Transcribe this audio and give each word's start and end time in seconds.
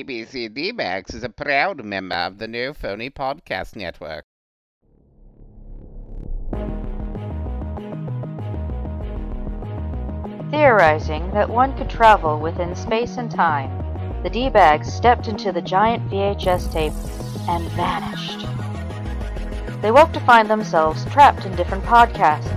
BBC 0.00 0.54
D-Bagz 0.54 1.14
is 1.14 1.24
a 1.24 1.28
proud 1.28 1.84
member 1.84 2.14
of 2.14 2.38
the 2.38 2.48
No 2.48 2.72
Phony 2.72 3.10
Podcast 3.10 3.76
Network. 3.76 4.24
Theorizing 10.50 11.30
that 11.32 11.50
one 11.50 11.76
could 11.76 11.90
travel 11.90 12.40
within 12.40 12.74
space 12.74 13.18
and 13.18 13.30
time, 13.30 13.70
the 14.22 14.30
D-Bagz 14.30 14.86
stepped 14.86 15.28
into 15.28 15.52
the 15.52 15.60
giant 15.60 16.10
VHS 16.10 16.72
tape 16.72 16.94
and 17.46 17.62
vanished. 17.72 18.46
They 19.82 19.92
woke 19.92 20.14
to 20.14 20.20
find 20.20 20.48
themselves 20.48 21.04
trapped 21.12 21.44
in 21.44 21.54
different 21.56 21.84
podcasts, 21.84 22.48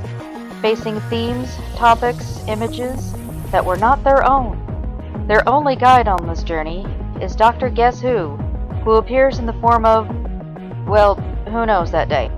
facing 0.62 1.02
themes, 1.10 1.54
topics, 1.76 2.42
images 2.48 3.14
that 3.52 3.66
were 3.66 3.76
not 3.76 4.02
their 4.06 4.26
own. 4.26 4.58
Their 5.28 5.48
only 5.48 5.76
guide 5.76 6.08
on 6.08 6.26
this 6.26 6.42
journey 6.42 6.86
is 7.24 7.38
Dr. 7.38 7.70
Guess 7.70 8.02
Who, 8.02 8.36
who 8.84 8.92
appears 8.92 9.40
in 9.40 9.46
the 9.46 9.54
form 9.54 9.86
of, 9.86 10.10
well, 10.86 11.16
who 11.46 11.66
knows 11.66 11.90
that 11.92 12.10
day. 12.10 12.30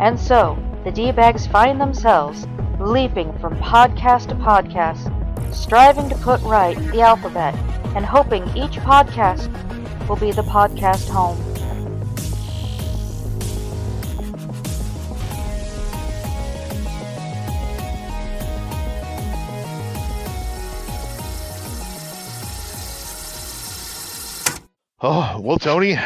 And 0.00 0.18
so, 0.18 0.58
the 0.84 0.90
D-Bagz 0.90 1.46
find 1.46 1.78
themselves 1.78 2.46
leaping 2.80 3.38
from 3.40 3.58
podcast 3.58 4.28
to 4.28 4.34
podcast, 4.36 5.12
striving 5.54 6.08
to 6.08 6.14
put 6.16 6.40
right 6.40 6.78
the 6.92 7.02
alphabet, 7.02 7.54
and 7.94 8.06
hoping 8.06 8.44
each 8.56 8.78
podcast 8.78 9.50
will 10.08 10.16
be 10.16 10.32
the 10.32 10.42
podcast 10.42 11.06
home. 11.10 11.49
Oh 25.02 25.40
well, 25.40 25.58
Tony, 25.58 25.96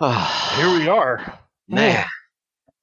Oh, 0.00 0.54
here 0.56 0.78
we 0.78 0.88
are. 0.88 1.38
man. 1.68 2.04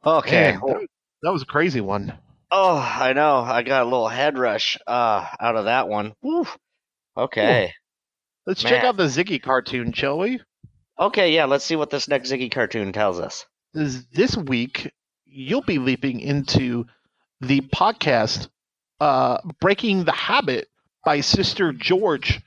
Okay. 0.05 0.51
Man, 0.53 0.61
that, 0.65 0.87
that 1.23 1.31
was 1.31 1.43
a 1.43 1.45
crazy 1.45 1.81
one. 1.81 2.13
Oh, 2.49 2.75
I 2.77 3.13
know. 3.13 3.37
I 3.37 3.61
got 3.63 3.83
a 3.83 3.85
little 3.85 4.07
head 4.09 4.37
rush 4.37 4.77
uh, 4.87 5.25
out 5.39 5.55
of 5.55 5.65
that 5.65 5.87
one. 5.87 6.13
Woo. 6.21 6.45
Okay. 7.15 7.73
Let's 8.45 8.61
check 8.61 8.83
out 8.83 8.97
the 8.97 9.03
Ziggy 9.05 9.41
cartoon, 9.41 9.93
shall 9.93 10.17
we? 10.17 10.41
Okay, 10.99 11.33
yeah, 11.33 11.45
let's 11.45 11.63
see 11.63 11.75
what 11.75 11.89
this 11.91 12.07
next 12.07 12.31
Ziggy 12.31 12.51
cartoon 12.51 12.91
tells 12.91 13.19
us. 13.19 13.45
This, 13.73 14.03
this 14.11 14.35
week, 14.35 14.91
you'll 15.25 15.61
be 15.61 15.77
leaping 15.77 16.19
into 16.19 16.85
the 17.39 17.61
podcast 17.61 18.49
uh, 18.99 19.37
"Breaking 19.61 20.03
the 20.03 20.11
Habit" 20.11 20.67
by 21.05 21.21
Sister 21.21 21.71
George. 21.71 22.41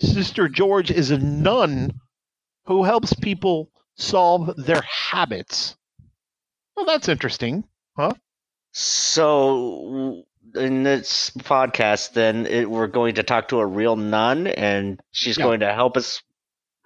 Sister 0.00 0.48
George 0.48 0.90
is 0.90 1.10
a 1.10 1.18
nun 1.18 2.00
who 2.64 2.84
helps 2.84 3.12
people 3.14 3.70
solve 3.96 4.54
their 4.56 4.82
habits. 4.82 5.76
Well, 6.76 6.86
that's 6.86 7.08
interesting. 7.08 7.64
Huh? 7.96 8.14
So, 8.72 10.24
in 10.54 10.82
this 10.82 11.30
podcast, 11.30 12.12
then 12.14 12.46
it, 12.46 12.70
we're 12.70 12.86
going 12.86 13.16
to 13.16 13.22
talk 13.22 13.48
to 13.48 13.60
a 13.60 13.66
real 13.66 13.96
nun, 13.96 14.46
and 14.46 15.00
she's 15.10 15.36
Yeah. 15.38 15.44
going 15.44 15.60
to 15.60 15.72
help 15.72 15.96
us 15.96 16.22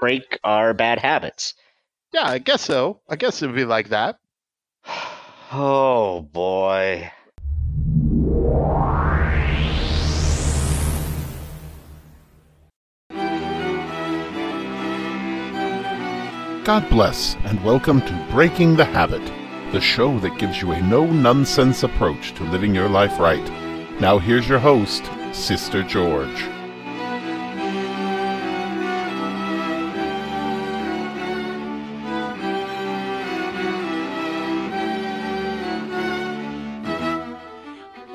break 0.00 0.38
our 0.44 0.74
bad 0.74 0.98
habits. 0.98 1.54
Yeah, 2.12 2.26
I 2.26 2.38
guess 2.38 2.62
so. 2.62 3.00
I 3.08 3.16
guess 3.16 3.42
it'd 3.42 3.54
be 3.54 3.64
like 3.64 3.88
that. 3.90 4.18
Oh, 5.52 6.22
boy. 6.22 7.12
God 16.66 16.90
bless, 16.90 17.36
and 17.44 17.62
welcome 17.62 18.00
to 18.00 18.26
Breaking 18.28 18.74
the 18.74 18.84
Habit, 18.84 19.24
the 19.70 19.80
show 19.80 20.18
that 20.18 20.36
gives 20.36 20.60
you 20.60 20.72
a 20.72 20.82
no 20.82 21.06
nonsense 21.06 21.84
approach 21.84 22.34
to 22.34 22.42
living 22.42 22.74
your 22.74 22.88
life 22.88 23.20
right. 23.20 23.48
Now, 24.00 24.18
here's 24.18 24.48
your 24.48 24.58
host, 24.58 25.08
Sister 25.32 25.84
George. 25.84 26.44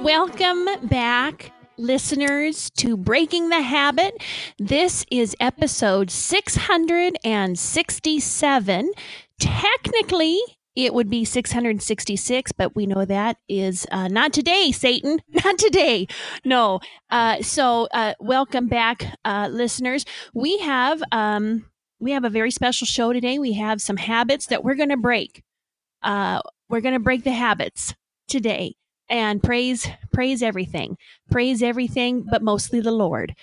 Welcome 0.04 0.90
back, 0.90 1.54
listeners, 1.82 2.70
to 2.78 2.96
Breaking 2.96 3.50
the 3.50 3.62
Habit. 3.62 4.24
This 4.60 5.04
is 5.12 5.36
episode 5.40 6.12
667. 6.12 8.92
Technically, 9.40 10.40
it 10.76 10.94
would 10.94 11.10
be 11.10 11.26
666, 11.26 12.52
but 12.52 12.76
we 12.76 12.86
know 12.86 13.04
that 13.04 13.38
is 13.50 13.88
uh, 13.92 14.08
not 14.08 14.32
today, 14.32 14.72
Satan. 14.72 15.22
Not 15.44 15.58
today. 15.58 16.06
No. 16.46 16.80
Uh, 17.10 17.42
so, 17.42 17.88
uh, 17.94 18.14
welcome 18.20 18.68
back, 18.68 19.18
uh, 19.26 19.50
listeners. 19.52 20.06
We 20.34 20.60
have 20.60 21.02
um, 21.12 21.66
we 22.00 22.12
have 22.12 22.24
a 22.24 22.30
very 22.30 22.52
special 22.52 22.86
show 22.86 23.12
today. 23.12 23.40
We 23.40 23.54
have 23.54 23.82
some 23.82 23.98
habits 23.98 24.46
that 24.48 24.64
we're 24.64 24.76
going 24.76 24.90
to 24.90 24.98
break. 24.98 25.42
Uh, 26.04 26.42
we're 26.70 26.82
going 26.82 26.94
to 26.94 27.00
break 27.00 27.24
the 27.24 27.32
habits 27.32 27.96
today 28.28 28.76
and 29.12 29.44
praise 29.44 29.88
praise 30.12 30.42
everything 30.42 30.98
praise 31.30 31.62
everything 31.62 32.26
but 32.32 32.42
mostly 32.42 32.80
the 32.80 32.92
lord 32.92 33.36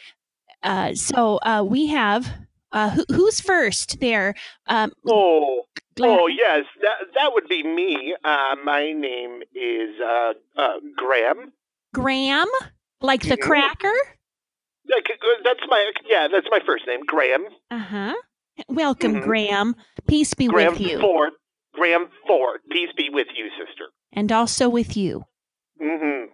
uh, 0.65 0.93
so 0.95 1.39
uh, 1.43 1.63
we 1.65 1.87
have 1.87 2.33
uh, 2.73 2.91
who, 2.91 3.05
who's 3.15 3.41
first 3.41 4.01
there 4.01 4.35
um, 4.67 4.91
Oh, 5.07 5.63
Glad- 5.95 6.19
oh 6.19 6.27
yes, 6.27 6.65
that 6.83 6.97
that 7.15 7.33
would 7.33 7.49
be 7.49 7.63
me. 7.63 8.15
Uh, 8.25 8.55
my 8.65 8.93
name 8.93 9.43
is 9.55 9.91
uh, 10.01 10.33
uh, 10.57 10.75
Graham. 10.97 11.53
graham 11.95 12.47
like 13.01 13.23
the 13.23 13.37
Mhm. 13.37 13.43
cracker 13.43 13.95
Like, 14.91 15.07
That's 15.45 15.61
my 15.69 15.93
yeah, 16.09 16.29
that's 16.29 16.47
my 16.51 16.61
first 16.67 16.87
name, 16.87 17.01
Graham. 17.07 17.45
uh-huh 17.71 18.15
welcome 18.69 19.15
Mhm. 19.15 19.23
graham 19.23 19.77
peace 20.09 20.35
be 20.35 20.49
Graham 20.49 20.73
with 20.73 20.81
you 20.81 21.01
Ford. 21.01 21.33
Graham 21.75 22.09
Ford. 22.27 22.61
Peace 22.71 22.91
be 22.97 23.09
with 23.11 23.29
you, 23.37 23.49
sister. 23.51 23.87
and 24.13 24.33
also 24.33 24.69
with 24.69 24.97
you 24.97 25.25
hmm 25.81 26.25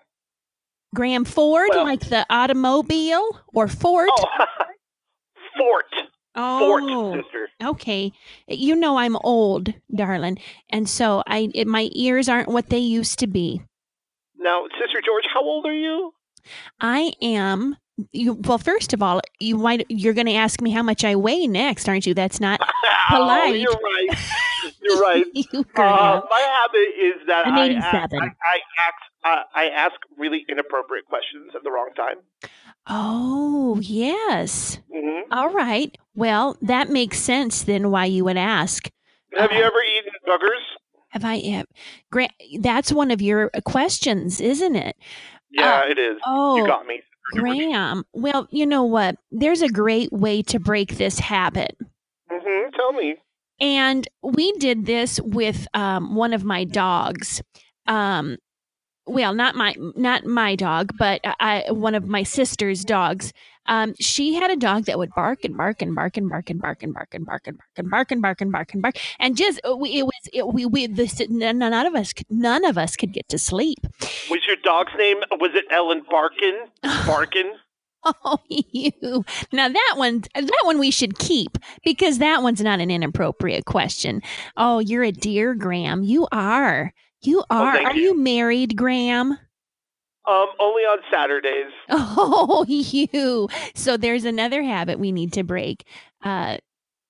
graham 0.95 1.25
ford 1.25 1.69
Well- 1.73 1.85
like 1.85 2.01
the 2.09 2.25
automobile 2.31 3.41
or 3.53 3.69
fort 3.69 4.11
Oh, 4.13 4.27
Fort. 5.59 5.85
Fort, 6.37 6.83
oh 6.87 7.15
sister. 7.23 7.49
okay 7.63 8.13
you 8.49 8.75
know 8.75 8.97
i'm 8.97 9.17
old 9.23 9.73
darling 9.95 10.39
and 10.71 10.89
so 10.89 11.23
i 11.29 11.49
it, 11.55 11.67
my 11.69 11.89
ears 11.93 12.29
aren't 12.29 12.49
what 12.49 12.71
they 12.71 12.79
used 12.79 13.19
to 13.21 13.27
be 13.29 13.63
Now, 14.37 14.65
Sister 14.81 15.01
George, 15.05 15.25
how 15.33 15.43
old 15.43 15.65
are 15.67 15.73
you? 15.73 16.13
I 16.81 17.13
am. 17.23 17.77
You, 18.13 18.35
well, 18.35 18.59
first 18.59 18.93
of 18.93 19.03
all, 19.03 19.21
you 19.41 19.57
might 19.57 19.87
you're 19.89 20.13
going 20.13 20.27
to 20.27 20.35
ask 20.35 20.61
me 20.61 20.71
how 20.71 20.83
much 20.83 21.03
I 21.05 21.15
weigh 21.17 21.47
next, 21.47 21.89
aren't 21.89 22.05
you? 22.05 22.13
That's 22.13 22.41
not 22.41 22.61
Oh, 23.11 23.17
Polite. 23.17 23.61
you're 23.61 23.73
right. 23.73 24.09
You're 24.85 25.01
right. 25.01 25.25
you, 25.35 25.65
Uh, 25.77 26.21
my 26.31 26.41
habit 26.59 26.89
is 27.01 27.27
that 27.27 27.47
I'm 27.47 27.55
I, 27.55 27.65
87. 27.67 28.21
I, 28.21 28.27
I, 28.45 28.59
ask, 28.79 28.95
uh, 29.25 29.43
I 29.55 29.69
ask 29.71 29.95
really 30.19 30.45
inappropriate 30.49 31.07
questions 31.07 31.53
at 31.57 31.65
the 31.65 31.71
wrong 31.71 31.91
time. 31.97 32.17
oh, 32.87 33.79
yes. 33.81 34.79
hmm 34.93 35.21
All 35.33 35.51
right. 35.51 35.97
Well, 36.15 36.57
that 36.63 36.91
makes 36.91 37.19
sense 37.19 37.63
then. 37.63 37.91
Why 37.91 38.05
you 38.07 38.25
would 38.25 38.37
ask? 38.37 38.91
Have 39.37 39.51
you 39.53 39.59
Uh, 39.63 39.67
ever 39.67 39.83
eaten 39.83 40.13
boogers? 40.27 40.63
Have 41.09 41.25
I? 41.25 41.39
Have, 41.39 41.67
Gra- 42.11 42.29
that's 42.61 42.93
one 42.93 43.11
of 43.11 43.23
your 43.23 43.51
questions, 43.65 44.41
isn't 44.41 44.77
it? 44.77 44.97
Yeah, 45.51 45.83
it 45.89 45.99
is. 45.99 46.19
Oh, 46.27 46.57
you 46.57 46.67
got 46.67 46.87
me. 46.87 47.01
Graham. 47.33 48.05
Well, 48.13 48.47
you 48.51 48.67
know 48.67 48.83
what? 48.85 49.17
There's 49.31 49.63
a 49.63 49.69
great 49.69 50.13
way 50.13 50.43
to 50.43 50.59
break 50.61 50.97
this 50.99 51.19
habit. 51.21 51.77
Mm-hmm. 52.31 52.71
Tell 52.77 52.93
me. 52.93 53.17
And 53.65 54.07
we 54.23 54.53
did 54.53 54.85
this 54.85 55.19
with 55.21 55.67
um, 55.73 56.15
one 56.15 56.35
of 56.35 56.45
my 56.45 56.65
dogs. 56.65 57.41
Um, 57.87 58.37
well, 59.07 59.33
not 59.35 59.55
my 59.55 59.75
not 59.97 60.27
my 60.27 60.55
dog, 60.55 60.91
but 60.99 61.23
I, 61.41 61.65
one 61.71 61.95
of 61.95 62.07
my 62.07 62.25
sister's 62.25 62.85
dogs. 62.85 63.33
Um, 63.67 63.95
she 63.99 64.35
had 64.35 64.51
a 64.51 64.57
dog 64.57 64.85
that 64.85 64.99
would 64.99 65.09
bark 65.17 65.45
and 65.45 65.57
bark 65.57 65.81
and 65.81 65.95
bark 65.95 66.19
and 66.19 66.29
bark 66.29 66.51
and 66.51 66.61
bark 66.61 66.83
and 66.85 66.93
bark 66.95 67.15
and 67.15 67.25
bark 67.25 67.47
and 67.47 67.57
bark 67.57 67.73
and 67.79 67.91
bark 67.91 68.11
and 68.11 68.21
bark 68.23 68.41
and 68.43 68.53
bark 68.53 68.73
and 68.75 68.83
bark 68.83 68.97
and 69.19 69.37
just 69.39 69.59
uh, 69.67 69.75
we- 69.75 69.99
it 70.01 70.05
was 70.05 70.29
it, 70.35 70.47
we 70.49 70.67
we 70.67 70.87
this 70.87 71.23
none 71.31 71.63
of 71.63 71.95
us 71.95 72.13
none 72.29 72.65
of 72.67 72.77
us 72.77 72.97
could 72.97 73.13
get 73.15 73.27
to 73.31 73.39
sleep. 73.39 73.79
Was 74.31 74.41
your 74.47 74.57
dog's 74.63 74.93
name? 74.99 75.19
Was 75.41 75.53
it 75.55 75.65
Ellen 75.71 76.03
Barkin? 76.11 76.67
Barkin? 77.07 77.53
Oh, 78.05 78.39
you. 78.49 79.25
Now 79.53 79.69
that 79.69 79.95
one, 79.97 80.23
that 80.35 80.63
one 80.65 80.79
we 80.79 80.91
should 80.91 81.19
keep 81.19 81.59
because 81.85 82.19
that 82.19 82.43
one's 82.43 82.61
not 82.61 82.81
an 82.81 82.91
inappropriate 82.91 83.65
question. 83.65 84.23
Oh, 84.57 84.79
you're 84.79 85.05
a 85.05 85.13
dear, 85.13 85.55
Graham. 85.55 86.03
You 86.03 86.27
are. 86.33 86.93
You 87.23 87.45
are. 87.51 87.75
thank 87.75 87.89
are 87.89 87.97
you. 87.97 88.03
you 88.03 88.19
married, 88.19 88.77
Graham? 88.77 89.39
Um, 90.27 90.47
only 90.59 90.83
on 90.83 90.99
Saturdays. 91.13 91.73
Oh, 91.91 92.65
you. 92.69 93.49
So 93.75 93.97
there's 93.97 94.25
another 94.25 94.63
habit 94.63 94.99
we 94.99 95.13
need 95.13 95.33
to 95.35 95.43
break. 95.43 95.87
Uh, 96.23 96.59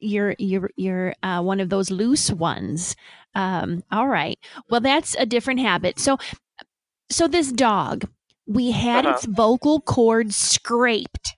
you're 0.00 0.34
you're 0.38 0.70
you're 0.76 1.14
uh, 1.22 1.40
one 1.42 1.60
of 1.60 1.68
those 1.68 1.90
loose 1.90 2.30
ones. 2.30 2.96
Um, 3.34 3.82
all 3.90 4.08
right. 4.08 4.38
Well, 4.68 4.80
that's 4.80 5.16
a 5.18 5.26
different 5.26 5.60
habit. 5.60 5.98
So, 5.98 6.18
so 7.10 7.26
this 7.28 7.52
dog, 7.52 8.08
we 8.46 8.70
had 8.72 9.06
Uh-huh. 9.06 9.14
its 9.16 9.24
vocal 9.26 9.80
cords 9.80 10.36
scraped, 10.36 11.36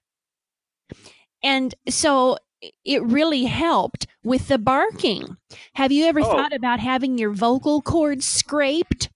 and 1.43 1.75
so 1.89 2.37
it 2.85 3.03
really 3.03 3.45
helped 3.45 4.07
with 4.25 4.49
the 4.49 4.59
barking. 4.59 5.37
Have 5.75 5.93
you 5.93 6.07
ever 6.07 6.21
Oh. 6.21 6.25
thought 6.25 6.53
about 6.53 6.81
having 6.81 7.19
your 7.19 7.31
vocal 7.33 7.83
cords 7.83 8.27
scraped, 8.27 9.11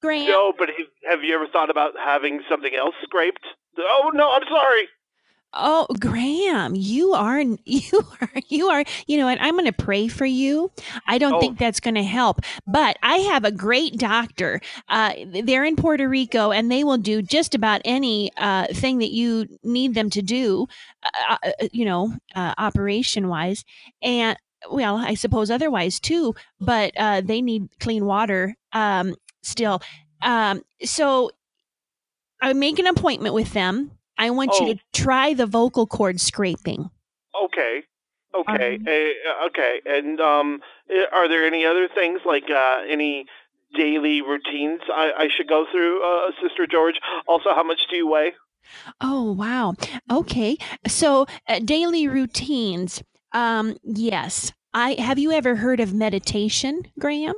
Grant? 0.00 0.28
No, 0.28 0.52
but 0.56 0.68
have- 0.68 0.86
have 1.10 1.24
you 1.24 1.34
ever 1.34 1.46
thought 1.48 1.70
about 1.70 1.94
having 1.98 2.42
something 2.48 2.74
else 2.74 2.94
scraped? 3.02 3.44
Oh 3.78 4.10
no, 4.14 4.30
I'm 4.32 4.46
sorry. 4.48 4.88
Oh, 5.56 5.86
Graham, 6.00 6.74
you 6.74 7.12
are 7.14 7.40
you 7.64 8.02
are 8.20 8.30
you 8.48 8.68
are 8.68 8.84
you 9.06 9.16
know 9.16 9.28
and 9.28 9.40
I'm 9.40 9.54
going 9.54 9.66
to 9.66 9.72
pray 9.72 10.08
for 10.08 10.26
you. 10.26 10.70
I 11.06 11.18
don't 11.18 11.34
Oh. 11.34 11.40
think 11.40 11.58
that's 11.58 11.80
going 11.80 11.94
to 11.94 12.02
help, 12.02 12.40
but 12.66 12.96
I 13.02 13.16
have 13.18 13.44
a 13.44 13.52
great 13.52 13.96
doctor. 13.96 14.60
Uh, 14.88 15.12
they're 15.44 15.64
in 15.64 15.76
Puerto 15.76 16.08
Rico, 16.08 16.50
and 16.50 16.70
they 16.72 16.82
will 16.84 16.98
do 16.98 17.22
just 17.22 17.54
about 17.54 17.80
any 17.84 18.30
uh, 18.36 18.66
thing 18.72 18.98
that 18.98 19.12
you 19.12 19.46
need 19.62 19.94
them 19.94 20.10
to 20.10 20.22
do. 20.22 20.66
Uh, 21.28 21.36
uh, 21.42 21.50
you 21.72 21.84
know, 21.84 22.12
uh, 22.34 22.54
operation 22.58 23.28
wise, 23.28 23.64
and 24.02 24.36
well, 24.70 24.96
I 24.96 25.14
suppose 25.14 25.50
otherwise 25.50 26.00
too. 26.00 26.34
But 26.60 26.92
uh, 26.96 27.20
they 27.20 27.40
need 27.42 27.68
clean 27.80 28.06
water 28.06 28.56
um, 28.72 29.14
still. 29.42 29.82
Um, 30.22 30.62
so 30.82 31.30
I 32.40 32.52
make 32.54 32.78
an 32.78 32.86
appointment 32.86 33.34
with 33.34 33.52
them. 33.52 33.92
I 34.18 34.30
want 34.30 34.50
Oh. 34.54 34.66
you 34.66 34.74
to 34.74 34.80
try 34.92 35.34
the 35.34 35.46
vocal 35.46 35.86
cord 35.86 36.20
scraping. 36.20 36.90
Okay. 37.44 37.82
Okay. 38.34 38.76
Um, 38.76 38.86
uh, 38.86 39.46
okay. 39.46 39.80
And 39.86 40.20
um, 40.20 40.60
uh, 40.90 41.04
are 41.12 41.28
there 41.28 41.46
any 41.46 41.64
other 41.64 41.88
things 41.88 42.20
like 42.24 42.50
uh, 42.50 42.82
any 42.88 43.26
daily 43.76 44.22
routines 44.22 44.80
I, 44.92 45.12
I 45.16 45.28
should 45.28 45.48
go 45.48 45.66
through, 45.70 46.02
uh, 46.04 46.30
Sister 46.42 46.66
George? 46.66 46.96
Also, 47.26 47.50
how 47.54 47.62
much 47.62 47.80
do 47.90 47.96
you 47.96 48.08
weigh? 48.08 48.32
Oh, 49.00 49.32
wow. 49.32 49.74
Okay. 50.10 50.56
So, 50.86 51.26
uh, 51.48 51.58
daily 51.60 52.08
routines. 52.08 53.02
Um, 53.32 53.76
yes. 53.82 54.52
I 54.72 54.94
have 54.94 55.18
you 55.18 55.30
ever 55.30 55.54
heard 55.56 55.78
of 55.80 55.92
meditation, 55.94 56.82
Graham? 56.98 57.34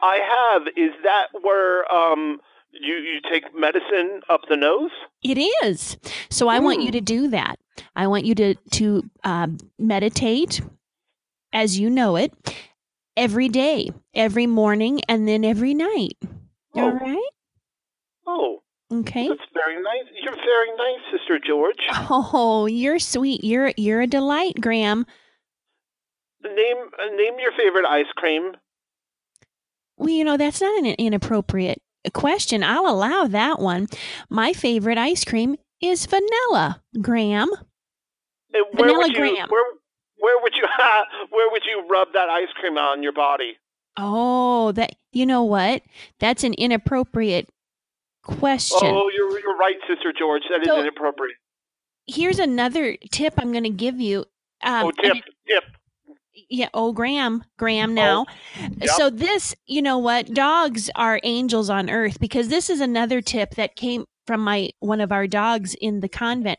I 0.00 0.16
have. 0.16 0.62
Is 0.76 0.90
that 1.04 1.28
where 1.42 1.92
um 1.94 2.40
you 2.72 2.94
you 2.94 3.20
take 3.30 3.54
medicine 3.54 4.22
up 4.28 4.40
the 4.48 4.56
nose? 4.56 4.90
It 5.22 5.38
is. 5.64 5.96
So 6.30 6.48
I 6.48 6.58
want 6.58 6.82
you 6.82 6.90
to 6.92 7.00
do 7.00 7.28
that. 7.28 7.58
I 7.94 8.06
want 8.06 8.24
you 8.24 8.34
to 8.36 8.54
to 8.72 9.02
um, 9.24 9.58
meditate 9.78 10.60
as 11.52 11.78
you 11.78 11.88
know 11.90 12.16
it 12.16 12.32
every 13.16 13.48
day, 13.48 13.90
every 14.14 14.46
morning, 14.46 15.00
and 15.08 15.28
then 15.28 15.44
every 15.44 15.74
night. 15.74 16.16
All 16.74 16.84
Oh. 16.84 16.90
right. 16.92 17.28
Oh, 18.26 18.62
Okay. 18.92 19.28
that's 19.28 19.40
very 19.54 19.76
nice. 19.82 20.04
You're 20.22 20.34
very 20.34 20.70
nice, 20.76 21.00
Sister 21.12 21.38
George. 21.38 21.78
Oh, 22.10 22.66
you're 22.66 22.98
sweet. 22.98 23.44
You're 23.44 23.72
you're 23.76 24.00
a 24.02 24.06
delight, 24.06 24.54
Graham. 24.60 25.06
Name 26.42 26.76
uh, 27.00 27.14
name 27.14 27.38
your 27.38 27.52
favorite 27.56 27.86
ice 27.86 28.10
cream. 28.16 28.52
Well, 29.96 30.08
you 30.08 30.24
know, 30.24 30.36
that's 30.36 30.60
not 30.60 30.78
an 30.78 30.86
inappropriate 30.98 31.80
question. 32.10 32.62
I'll 32.64 32.88
allow 32.88 33.26
that 33.26 33.58
one. 33.60 33.86
My 34.28 34.52
favorite 34.52 34.98
ice 34.98 35.24
cream 35.24 35.56
is 35.80 36.06
vanilla, 36.06 36.82
Graham. 37.00 37.48
And 38.54 38.64
where 38.72 38.88
Vanilla 38.88 38.98
would 38.98 39.12
you 39.12 39.16
Graham. 39.18 39.48
where 39.48 39.64
where 40.18 40.42
would 40.42 40.54
you 40.54 40.64
where 41.30 41.50
would 41.50 41.62
you 41.64 41.84
rub 41.88 42.08
that 42.14 42.28
ice 42.28 42.48
cream 42.60 42.76
on 42.78 43.02
your 43.02 43.12
body? 43.12 43.56
Oh, 43.96 44.72
that 44.72 44.94
you 45.12 45.26
know 45.26 45.44
what? 45.44 45.82
That's 46.18 46.44
an 46.44 46.54
inappropriate 46.54 47.48
question. 48.22 48.78
Oh, 48.82 49.10
you're 49.14 49.38
you're 49.40 49.56
right, 49.56 49.76
Sister 49.88 50.12
George. 50.16 50.42
That 50.50 50.62
is 50.62 50.66
So- 50.68 50.80
inappropriate. 50.80 51.36
Here's 52.08 52.40
another 52.40 52.96
tip 53.12 53.34
I'm 53.38 53.52
going 53.52 53.62
to 53.62 53.70
give 53.70 54.00
you. 54.00 54.24
Um, 54.64 54.86
oh, 54.86 54.90
tip, 54.90 55.16
it- 55.16 55.24
tip. 55.46 55.64
Yeah. 56.48 56.68
Oh, 56.74 56.92
Graham, 56.92 57.44
Graham. 57.58 57.90
Oh, 57.90 57.94
Now, 57.94 58.26
yep. 58.78 58.90
so 58.90 59.10
this, 59.10 59.54
you 59.66 59.82
know 59.82 59.98
what? 59.98 60.32
Dogs 60.34 60.90
are 60.94 61.20
angels 61.22 61.68
on 61.70 61.90
earth 61.90 62.18
because 62.20 62.48
this 62.48 62.70
is 62.70 62.80
another 62.80 63.20
tip 63.20 63.54
that 63.56 63.76
came 63.76 64.04
from 64.26 64.40
my 64.40 64.70
one 64.78 65.00
of 65.00 65.10
our 65.12 65.26
dogs 65.26 65.74
in 65.80 66.00
the 66.00 66.08
convent. 66.08 66.58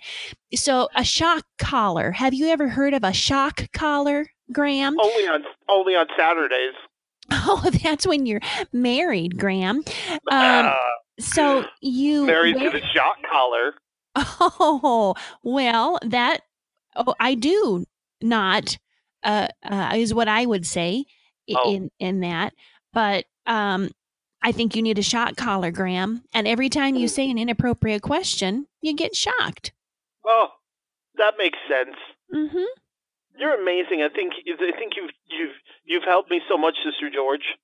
So 0.54 0.90
a 0.96 1.04
shock 1.04 1.46
collar. 1.58 2.12
Have 2.12 2.34
you 2.34 2.48
ever 2.48 2.68
heard 2.70 2.94
of 2.94 3.04
a 3.04 3.14
shock 3.14 3.68
collar, 3.74 4.28
Graham? 4.52 5.00
Only 5.00 5.28
on 5.28 5.44
only 5.70 5.96
on 5.96 6.08
Saturdays. 6.18 6.74
Oh, 7.32 7.70
that's 7.84 8.06
when 8.06 8.26
you're 8.26 8.42
married, 8.74 9.38
Graham. 9.40 9.78
Um, 10.10 10.22
uh, 10.30 10.74
so 11.20 11.64
you 11.82 12.26
married 12.26 12.58
wear- 12.58 12.70
to 12.70 12.80
the 12.80 12.86
shot 12.94 13.16
collar. 13.32 13.74
Oh, 14.16 15.16
well, 15.42 16.00
that 16.06 16.42
oh, 16.98 17.16
I 17.22 17.36
do 17.36 17.86
not 18.22 18.78
uh, 19.24 19.48
uh 19.64 19.92
is 19.96 20.14
what 20.14 20.28
I 20.28 20.46
would 20.46 20.66
say 20.66 21.06
Oh. 21.56 21.74
in 21.74 21.90
in 22.00 22.20
that. 22.22 22.54
But 22.94 23.26
um 23.46 23.90
I 24.42 24.52
think 24.52 24.76
you 24.76 24.82
need 24.82 25.00
a 25.00 25.04
shock 25.04 25.36
collar, 25.38 25.72
Graham. 25.72 26.24
And 26.34 26.48
every 26.48 26.68
time 26.70 26.96
you 26.96 27.08
Mm. 27.08 27.12
say 27.12 27.30
an 27.32 27.38
inappropriate 27.38 28.02
question, 28.02 28.68
you 28.82 28.94
get 28.94 29.16
shocked. 29.16 29.72
Oh, 30.26 30.50
that 31.16 31.36
makes 31.38 31.58
sense. 31.70 31.96
Mhm. 32.34 32.66
You're 33.38 33.60
amazing. 33.62 34.02
I 34.04 34.10
think 34.10 34.34
I 34.48 34.72
think 34.78 34.94
you've 34.96 35.12
you've 35.28 35.56
you've 35.86 36.04
helped 36.04 36.30
me 36.32 36.42
so 36.50 36.58
much, 36.58 36.76
Sister 36.84 37.10
George. 37.10 37.56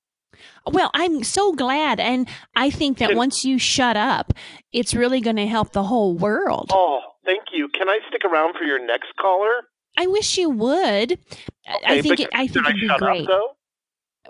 Well, 0.66 0.90
I'm 0.94 1.24
so 1.24 1.54
glad 1.54 2.00
and 2.00 2.28
I 2.56 2.70
think 2.70 2.98
that 3.00 3.10
Can- 3.10 3.18
once 3.18 3.44
you 3.44 3.58
shut 3.60 3.98
up, 3.98 4.32
it's 4.72 4.94
really 4.94 5.22
going 5.22 5.36
to 5.38 5.48
help 5.48 5.72
the 5.72 5.84
whole 5.84 6.14
world. 6.16 6.70
Oh, 6.74 7.02
thank 7.26 7.46
you. 7.52 7.68
Can 7.70 7.90
I 7.90 8.00
stick 8.10 8.24
around 8.26 8.54
for 8.58 8.64
your 8.64 8.80
next 8.86 9.16
caller? 9.20 9.68
I 10.00 10.08
wish 10.08 10.38
you 10.38 10.50
would. 10.50 11.20
I- 11.68 11.80
I 11.86 12.02
think 12.02 12.20
it, 12.22 12.30
I 12.34 12.48
think 12.48 12.66
it'd 12.68 12.80
be 12.82 12.88
great. 12.98 13.30
up? 13.30 13.58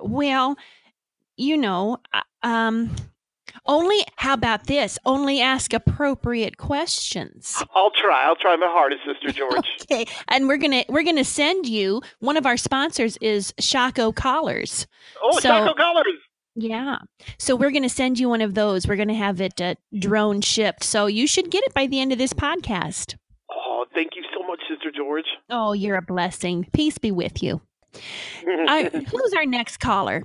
Well, 0.01 0.57
you 1.37 1.57
know, 1.57 1.97
uh, 2.13 2.21
um, 2.43 2.95
only, 3.65 3.99
how 4.17 4.33
about 4.33 4.65
this? 4.65 4.97
Only 5.05 5.41
ask 5.41 5.73
appropriate 5.73 6.57
questions. 6.57 7.61
I'll 7.75 7.91
try. 7.91 8.23
I'll 8.25 8.35
try 8.35 8.55
my 8.55 8.67
hardest, 8.67 9.01
Sister 9.05 9.31
George. 9.37 9.67
Okay. 9.83 10.05
And 10.29 10.47
we're 10.47 10.57
going 10.57 10.71
to, 10.71 10.85
we're 10.89 11.03
to 11.03 11.23
send 11.25 11.67
you, 11.67 12.01
one 12.19 12.37
of 12.37 12.45
our 12.45 12.57
sponsors 12.57 13.17
is 13.17 13.53
Shaco 13.61 14.13
Collars. 14.15 14.87
Oh, 15.21 15.39
So- 15.39 15.49
Taco 15.49 15.73
Collars. 15.75 16.05
Yeah. 16.55 16.97
So 17.37 17.55
we're 17.55 17.71
going 17.71 17.83
to 17.83 17.89
send 17.89 18.19
you 18.19 18.27
one 18.27 18.41
of 18.41 18.53
those. 18.53 18.85
We're 18.87 18.95
going 18.97 19.07
to 19.09 19.13
have 19.13 19.39
it 19.39 19.61
uh, 19.61 19.75
drone 19.97 20.41
shipped. 20.41 20.83
So 20.83 21.05
you 21.05 21.25
should 21.27 21.51
get 21.51 21.63
it 21.63 21.73
by 21.73 21.87
the 21.87 22.01
end 22.01 22.11
of 22.11 22.17
this 22.17 22.33
podcast. 22.33 23.15
Oh, 23.51 23.85
thank 23.93 24.15
you 24.15 24.23
Sister 24.69 24.91
George. 24.95 25.25
Oh, 25.49 25.73
you're 25.73 25.97
a 25.97 26.01
blessing. 26.01 26.67
Peace 26.73 26.97
be 26.97 27.11
with 27.11 27.41
you. 27.41 27.61
Our, 28.67 28.83
who's 28.89 29.33
our 29.35 29.45
next 29.47 29.77
caller? 29.77 30.23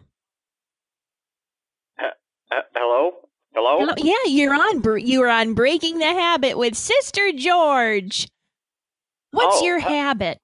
Uh, 1.99 2.61
hello? 2.75 3.13
Hello? 3.55 3.79
Hello? 3.81 3.95
Yeah, 3.97 4.15
you're 4.27 4.55
on. 4.55 4.83
You're 5.07 5.31
on 5.31 5.55
Breaking 5.55 5.99
the 5.99 6.05
Habit 6.05 6.59
with 6.59 6.77
Sister 6.77 7.33
George. 7.35 8.29
What's 9.31 9.63
Oh, 9.63 9.65
your 9.65 9.79
uh, 9.79 9.81
habit? 9.81 10.39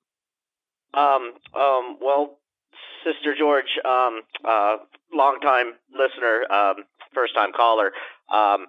Um, 0.95 1.35
um, 1.55 1.99
well, 2.01 2.39
Sister 3.05 3.35
George, 3.39 3.79
um, 3.85 4.23
uh, 4.49 4.79
longtime 5.15 5.75
listener, 5.93 6.51
um, 6.51 6.77
first 7.15 7.35
time 7.35 7.53
caller. 7.55 7.93
Um, 8.33 8.67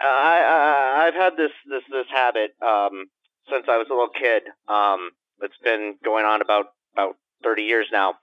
I, 0.00 0.40
I 0.40 1.06
I've 1.06 1.14
had 1.14 1.36
this 1.36 1.52
this 1.70 1.82
this 1.90 2.06
habit 2.12 2.54
um 2.60 3.06
since 3.50 3.66
I 3.68 3.78
was 3.78 3.86
a 3.90 3.94
little 3.94 4.08
kid. 4.08 4.42
Um, 4.68 5.10
it's 5.40 5.56
been 5.62 5.96
going 6.04 6.24
on 6.24 6.40
about 6.40 6.66
about 6.94 7.16
thirty 7.42 7.62
years 7.62 7.86
now. 7.92 8.14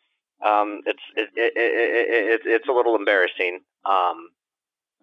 Um, 0.46 0.82
it's 0.86 1.00
it, 1.16 1.30
it, 1.36 1.54
it, 1.56 1.74
it, 1.74 2.32
it 2.34 2.42
it's 2.46 2.68
a 2.70 2.72
little 2.72 2.96
embarrassing. 2.96 3.60
Um, 3.86 4.30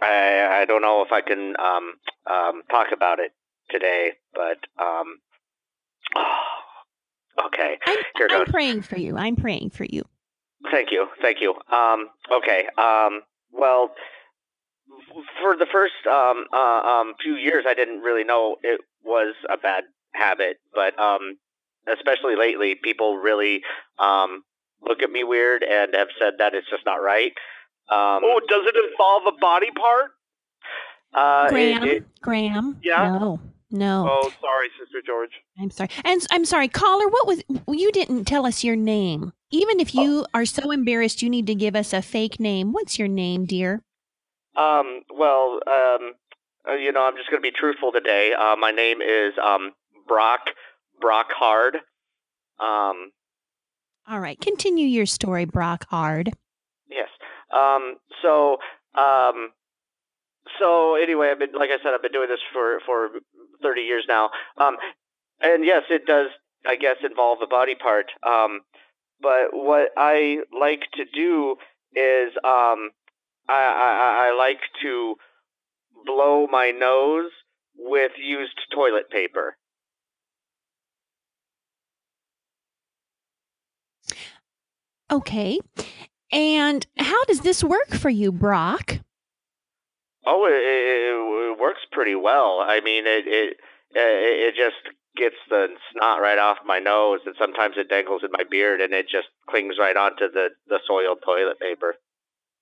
I 0.01 0.61
I 0.63 0.65
don't 0.67 0.83
know 0.83 1.03
if 1.03 1.13
I 1.13 1.21
can 1.21 1.55
um 1.59 1.95
um 2.27 2.63
talk 2.71 2.89
about 2.93 3.19
it 3.19 3.33
today, 3.71 4.13
but 4.35 4.59
um. 4.83 5.19
Okay. 7.45 7.77
I'm, 7.87 7.97
here 8.17 8.29
I'm 8.31 8.45
goes. 8.45 8.49
praying 8.51 8.83
for 8.83 8.97
you. 8.97 9.17
I'm 9.17 9.37
praying 9.37 9.71
for 9.71 9.85
you. 9.85 10.03
Thank 10.71 10.91
you, 10.91 11.07
thank 11.21 11.41
you. 11.41 11.55
Um, 11.71 12.09
okay. 12.33 12.67
Um, 12.79 13.21
well, 13.53 13.91
for 15.41 15.57
the 15.57 15.67
first 15.71 15.95
um, 16.11 16.47
uh, 16.53 16.57
um, 16.57 17.15
few 17.23 17.35
years, 17.35 17.65
I 17.69 17.75
didn't 17.75 18.01
really 18.01 18.25
know 18.25 18.57
it 18.63 18.81
was 19.05 19.35
a 19.51 19.57
bad 19.57 19.85
habit, 20.17 20.59
but 20.75 20.99
um, 20.99 21.37
especially 21.93 22.37
lately, 22.37 22.75
people 22.75 23.17
really 23.19 23.63
um, 23.99 24.43
look 24.83 25.03
at 25.03 25.11
me 25.11 25.25
weird 25.25 25.63
and 25.63 25.95
have 25.95 26.09
said 26.19 26.35
that 26.39 26.55
it's 26.55 26.69
just 26.71 26.85
not 26.87 26.97
right. 27.03 27.33
Um, 27.89 28.21
oh, 28.25 28.41
does 28.49 28.63
it 28.67 28.75
involve 28.91 29.23
a 29.27 29.39
body 29.39 29.71
part? 29.71 30.11
uh, 31.15 31.49
Graham, 31.49 31.85
it- 31.85 32.21
Graham. 32.21 32.79
Yeah? 32.83 33.09
No, 33.19 33.41
No. 33.71 34.07
Oh, 34.09 34.31
sorry, 34.41 34.69
Sister 34.79 35.01
George. 35.07 35.31
I'm 35.61 35.71
sorry. 35.71 35.91
And 36.05 36.21
I'm 36.31 36.45
sorry, 36.45 36.69
caller, 36.69 37.07
what 37.09 37.27
was 37.27 37.43
you 37.69 37.93
didn't 37.93 38.25
tell 38.25 38.45
us 38.47 38.65
your 38.65 38.77
name. 38.77 39.33
Even 39.51 39.79
if 39.81 39.95
you 39.95 40.27
are 40.35 40.45
so 40.45 40.73
embarrassed 40.73 41.23
you 41.23 41.31
need 41.31 41.47
to 41.47 41.55
give 41.55 41.77
us 41.77 41.93
a 41.93 42.03
fake 42.03 42.41
name. 42.41 42.73
What's 42.73 42.99
your 42.99 43.09
name, 43.09 43.45
dear? 43.47 43.83
Um, 44.57 45.03
well, 45.15 45.61
um, 45.69 46.13
uh, 46.69 46.75
you 46.75 46.91
know, 46.91 47.03
I'm 47.05 47.17
just 47.17 47.31
going 47.31 47.41
to 47.41 47.47
be 47.49 47.53
truthful 47.57 47.93
today. 47.93 48.33
Uh, 48.33 48.57
my 48.57 48.73
name 48.73 49.01
is 49.01 49.35
um, 49.43 49.73
Brock 50.07 50.41
Brock 51.01 51.27
Hard. 51.31 51.77
Um, 52.59 53.11
All 54.09 54.21
right, 54.21 54.41
continue 54.41 54.87
your 54.87 55.07
story, 55.07 55.45
Brock 55.45 55.87
Hard. 55.91 56.31
yes. 56.89 57.09
Um, 57.53 57.97
so, 58.23 58.59
um, 58.95 59.51
so 60.59 60.95
anyway, 60.97 61.31
I've 61.31 61.39
been, 61.39 61.53
like 61.53 61.71
I 61.71 61.79
said, 61.83 61.93
I've 61.95 62.03
been 62.03 62.13
doing 62.13 62.29
this 62.29 62.41
for 62.53 62.81
for 62.87 63.11
30 63.63 63.83
years 63.83 64.05
now. 64.09 64.31
Um, 64.59 64.77
and 65.41 65.65
yes, 65.65 65.83
it 65.91 66.07
does, 66.07 66.29
I 66.67 66.77
guess, 66.77 66.97
involve 67.09 67.39
a 67.43 67.47
body 67.47 67.75
part. 67.75 68.07
Um, 68.27 68.61
but 69.21 69.49
what 69.53 69.91
I 69.97 70.39
like 70.59 70.83
to 70.95 71.05
do 71.05 71.57
is, 71.95 72.33
um, 72.45 72.91
I, 73.49 74.29
I, 74.29 74.29
I 74.29 74.35
like 74.37 74.61
to 74.83 75.17
blow 76.05 76.47
my 76.51 76.71
nose 76.71 77.31
with 77.77 78.13
used 78.19 78.59
toilet 78.75 79.11
paper. 79.11 79.57
Okay. 85.11 85.61
And 86.33 86.87
how 86.99 87.25
does 87.25 87.41
this 87.41 87.63
work 87.63 87.91
for 87.91 88.11
you, 88.11 88.33
Brock? 88.33 88.99
Oh, 90.27 90.45
it, 90.47 90.53
it, 90.53 91.53
it 91.53 91.61
works 91.61 91.81
pretty 91.93 92.17
well. 92.17 92.61
I 92.61 92.81
mean, 92.81 93.05
it 93.07 93.27
it 93.27 93.57
it 93.95 94.55
just 94.57 94.95
gets 95.17 95.37
the 95.49 95.69
snot 95.93 96.21
right 96.21 96.39
off 96.39 96.59
my 96.67 96.81
nose, 96.81 97.21
and 97.25 97.35
sometimes 97.39 97.77
it 97.79 97.89
dangles 97.89 98.23
in 98.25 98.31
my 98.33 98.43
beard, 98.51 98.81
and 98.81 98.93
it 98.93 99.09
just 99.09 99.29
clings 99.49 99.77
right 99.79 99.97
onto 99.97 100.31
the 100.31 100.49
the 100.67 100.81
soiled 100.87 101.19
toilet 101.25 101.61
paper. 101.61 101.95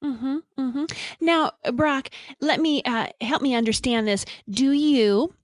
Mm-hmm. 0.04 0.36
Mm-hmm. 0.58 0.84
Now, 1.20 1.52
Brock, 1.72 2.10
let 2.40 2.60
me 2.60 2.82
uh, 2.84 3.06
help 3.22 3.40
me 3.40 3.54
understand 3.54 4.06
this. 4.06 4.26
Do 4.48 4.72
you 4.72 5.34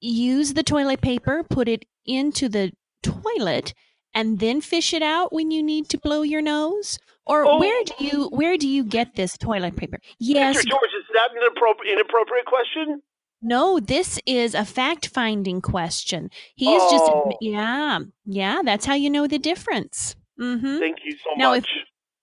use 0.00 0.54
the 0.54 0.64
toilet 0.64 1.00
paper, 1.00 1.44
put 1.44 1.68
it 1.68 1.84
into 2.04 2.48
the 2.48 2.72
toilet, 3.02 3.74
and 4.18 4.38
then 4.40 4.60
fish 4.60 4.92
it 4.92 5.02
out 5.02 5.32
when 5.32 5.50
you 5.50 5.62
need 5.62 5.88
to 5.90 5.98
blow 5.98 6.22
your 6.22 6.42
nose? 6.42 6.98
Or 7.26 7.44
Oh. 7.46 7.58
where 7.62 7.82
do 7.84 7.94
you 8.06 8.28
where 8.40 8.56
do 8.56 8.66
you 8.76 8.82
get 8.84 9.14
this 9.14 9.36
toilet 9.38 9.76
paper? 9.76 9.98
Yes. 10.18 10.56
Sister 10.56 10.70
George, 10.70 10.94
is 11.00 11.06
that 11.14 11.30
an 11.32 11.36
inappropriate, 11.42 11.92
inappropriate 11.98 12.46
question? 12.46 13.02
No, 13.40 13.78
this 13.78 14.18
is 14.26 14.54
a 14.54 14.64
fact 14.64 15.06
finding 15.08 15.60
question. 15.60 16.30
He 16.56 16.74
is 16.74 16.82
Oh. 16.84 16.90
just 16.90 17.36
yeah, 17.42 17.98
yeah, 18.24 18.62
that's 18.64 18.86
how 18.86 18.94
you 18.94 19.10
know 19.10 19.26
the 19.26 19.38
difference. 19.38 20.16
Mm-hmm. 20.40 20.78
Thank 20.78 20.98
you 21.04 21.12
so 21.24 21.30
Now, 21.36 21.52
if- 21.52 21.62
much. 21.62 21.70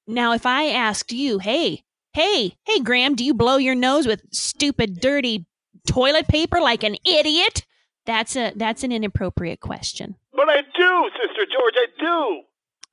Now, 0.08 0.34
if 0.34 0.46
I 0.46 0.68
asked 0.70 1.12
you, 1.12 1.40
hey, 1.40 1.84
hey, 2.14 2.56
hey, 2.66 2.80
Graham, 2.80 3.16
do 3.16 3.24
you 3.24 3.34
blow 3.34 3.58
your 3.58 3.76
nose 3.76 4.06
with 4.06 4.22
stupid, 4.32 5.00
dirty 5.00 5.46
toilet 5.88 6.28
paper 6.28 6.60
like 6.62 6.84
an 6.84 6.96
idiot? 7.06 7.66
That's 8.06 8.36
a 8.36 8.54
that's 8.56 8.84
an 8.84 8.92
inappropriate 8.92 9.60
question. 9.62 10.16
But 10.36 10.50
I 10.50 10.62
do, 10.62 11.10
Sister 11.22 11.46
George, 11.52 11.74
I 11.78 11.86
do. 12.00 12.42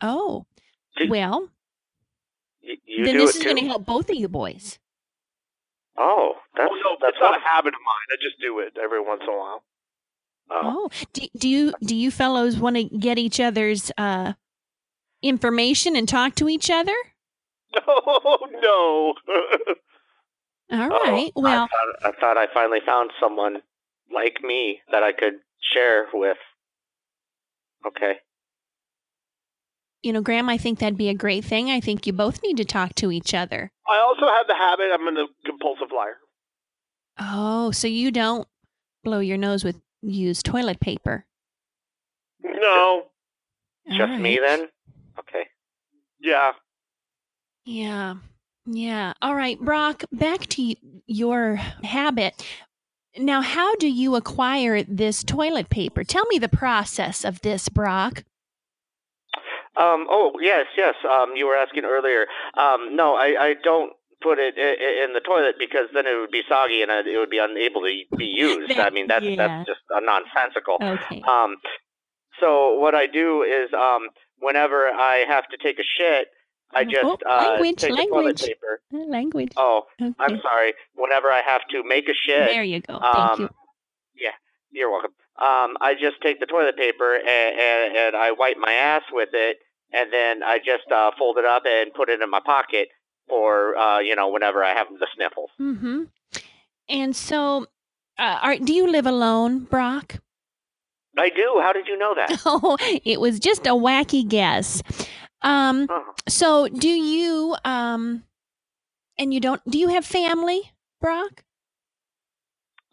Oh, 0.00 0.46
Do- 0.96 1.08
well, 1.08 1.49
Y- 2.62 2.76
you 2.87 3.04
then 3.04 3.14
do 3.14 3.20
this 3.26 3.37
is 3.37 3.42
going 3.42 3.56
to 3.56 3.66
help 3.66 3.84
both 3.84 4.08
of 4.11 4.16
you 4.16 4.28
boys. 4.28 4.78
Oh, 5.99 6.34
that's 6.56 6.70
oh 6.72 6.80
no, 6.84 6.96
that's 7.00 7.16
not 7.20 7.37
a 7.37 7.40
habit 7.40 7.75
of 7.75 7.80
mine. 7.84 8.08
I 8.12 8.16
just 8.22 8.40
do 8.40 8.61
it 8.61 8.75
every 8.82 9.00
once 9.00 9.22
in 9.26 9.28
a 9.32 9.37
while. 9.37 9.62
Oh. 10.50 10.61
Oh, 10.64 10.90
do, 11.12 11.22
do 11.37 11.49
you 11.49 11.75
do 11.82 11.94
you 11.96 12.11
fellows 12.11 12.56
want 12.58 12.76
to 12.76 12.84
get 12.84 13.18
each 13.18 13.40
other's 13.40 13.90
uh, 13.99 14.32
information 15.22 15.96
and 15.96 16.08
talk 16.08 16.34
to 16.37 16.49
each 16.49 16.70
other? 16.70 16.94
Oh 17.87 18.46
no. 18.62 19.14
All 20.78 20.88
right. 21.04 21.32
Oh. 21.37 21.40
Well, 21.42 21.64
I 21.64 21.68
thought, 21.68 22.14
I 22.14 22.20
thought 22.20 22.37
I 22.38 22.46
finally 22.54 22.80
found 22.84 23.11
someone 23.20 23.58
like 24.12 24.38
me 24.42 24.80
that 24.92 25.02
I 25.02 25.12
could 25.12 25.34
share 25.61 26.06
with. 26.14 26.38
Okay. 27.87 28.15
you 30.03 30.12
know, 30.12 30.21
Graham, 30.21 30.49
I 30.49 30.59
think 30.59 30.79
that'd 30.79 30.99
be 30.99 31.09
a 31.09 31.15
great 31.15 31.45
thing. 31.45 31.71
I 31.71 31.81
think 31.81 32.07
you 32.07 32.12
both 32.12 32.43
need 32.43 32.57
to 32.57 32.65
talk 32.65 32.95
to 32.97 33.12
each 33.12 33.35
other. 33.35 33.71
I 33.89 33.99
also 33.99 34.27
have 34.27 34.47
the 34.49 34.55
habit. 34.55 34.91
I'm 34.93 35.07
a 35.09 35.27
compulsive 35.47 35.93
liar. 35.95 36.17
Oh, 37.19 37.71
so 37.71 37.87
you 37.87 38.11
don't 38.11 38.49
blow 39.05 39.21
your 39.21 39.37
nose 39.37 39.65
with 39.65 39.81
used 40.03 40.45
toilet 40.47 40.81
paper. 40.81 41.25
No. 42.43 43.05
Just 43.91 44.21
me 44.21 44.39
then? 44.39 44.69
Okay. 45.19 45.47
Yeah. 46.21 46.53
Yeah. 47.65 48.15
Yeah. 48.67 49.12
All 49.21 49.35
right, 49.35 49.59
Brock, 49.61 50.05
back 50.12 50.47
to 50.49 50.75
your 51.07 51.57
habit. 51.57 52.45
Now, 53.19 53.42
how 53.42 53.75
do 53.76 53.88
you 53.88 54.14
acquire 54.16 54.83
this 54.83 55.23
toilet 55.23 55.69
paper? 55.69 56.02
Tell 56.02 56.25
me 56.26 56.38
the 56.38 56.49
process 56.49 57.25
of 57.25 57.42
this, 57.42 57.69
Brock. 57.69 58.25
Um, 59.76 60.07
oh, 60.11 60.33
yes, 60.40 60.66
yes. 60.76 60.95
Um, 61.09 61.33
you 61.35 61.47
were 61.47 61.57
asking 61.57 61.85
earlier. 61.85 62.26
Um, 62.57 62.95
no, 62.97 63.14
I, 63.14 63.49
I 63.49 63.54
don't 63.62 63.92
put 64.23 64.38
it 64.38 64.57
in, 64.57 65.12
the 65.14 65.21
toilet 65.21 65.57
because 65.59 65.87
then 65.92 66.07
it 66.07 66.14
would 66.19 66.31
be 66.31 66.42
soggy 66.49 66.83
and 66.83 66.90
uh, 66.90 67.02
it 67.04 67.19
would 67.19 67.31
be 67.31 67.38
unable 67.38 67.81
to 67.83 68.16
be 68.16 68.25
used. 68.37 68.73
I 68.78 68.90
mean, 68.90 69.09
that's 69.09 69.25
Yeah. 69.25 69.37
that's 69.37 69.66
just 69.69 69.81
nonsensical. 69.90 70.76
Okay. 70.81 71.23
Um, 71.28 71.57
so 72.40 72.78
what 72.78 72.95
I 72.95 73.07
do 73.07 73.42
is 73.42 73.73
um, 73.75 74.09
whenever 74.38 74.87
I 74.88 75.25
have 75.28 75.49
to 75.49 75.57
take 75.57 75.78
a 75.78 75.83
shit, 75.99 76.28
I 76.75 76.81
Oh, 76.83 76.85
just 76.85 77.23
uh, 77.29 77.49
language, 77.50 77.76
take 77.76 77.91
language. 77.93 78.11
toilet 78.25 78.41
paper. 78.41 78.81
Uh, 78.95 78.99
Language. 79.09 79.52
Oh, 79.57 79.83
Okay. 80.00 80.12
I'm 80.19 80.41
sorry. 80.41 80.75
Whenever 80.95 81.31
I 81.31 81.43
have 81.47 81.61
to 81.71 81.83
make 81.85 82.09
a 82.09 82.14
shit, 82.14 82.49
There 82.49 82.62
you 82.62 82.81
go. 82.81 82.99
Thank 83.00 83.38
you. 83.41 83.45
um, 83.47 83.50
You're 84.75 84.91
welcome. 84.91 85.11
Um, 85.37 85.76
I 85.83 85.95
just 86.00 86.21
take 86.23 86.41
the 86.41 86.47
toilet 86.47 86.76
paper 86.79 87.14
and, 87.17 87.59
and, 87.61 87.97
and 87.97 88.17
I 88.17 88.33
wipe 88.33 88.57
my 88.59 88.73
ass 88.73 89.02
with 89.12 89.31
it, 89.35 89.59
and 89.93 90.11
then 90.12 90.43
I 90.43 90.59
just 90.59 90.91
uh, 90.91 91.11
fold 91.19 91.37
it 91.38 91.45
up 91.45 91.64
and 91.67 91.93
put 91.93 92.09
it 92.09 92.23
in 92.23 92.31
my 92.31 92.41
pocket, 92.41 92.88
or 93.29 93.76
uh, 93.76 93.99
you 93.99 94.14
know, 94.17 94.29
whenever 94.31 94.64
I 94.64 94.73
have 94.75 94.87
the 94.99 95.07
sniffles. 95.14 95.50
Mm-hmm. 95.61 96.05
And 96.88 97.14
so, 97.17 97.67
uh, 98.19 98.38
are, 98.43 98.57
do 98.57 98.73
you 98.73 98.87
live 98.91 99.07
alone, 99.07 99.61
Brock? 99.64 100.17
I 101.19 101.29
do. 101.29 101.61
How 101.62 101.73
did 101.75 101.87
you 101.87 101.99
know 101.99 102.14
that? 102.14 102.41
Oh, 102.47 102.76
it 103.05 103.21
was 103.21 103.38
just 103.38 103.67
a 103.67 103.71
wacky 103.71 104.26
guess. 104.26 104.83
Um, 105.42 105.87
Oh. 105.90 106.14
so 106.28 106.68
do 106.68 106.88
you 106.88 107.56
um 107.64 108.22
and 109.18 109.32
you 109.34 109.40
don't 109.40 109.62
do 109.68 109.78
you 109.78 109.88
have 109.88 110.04
family, 110.04 110.72
Brock? 111.00 111.44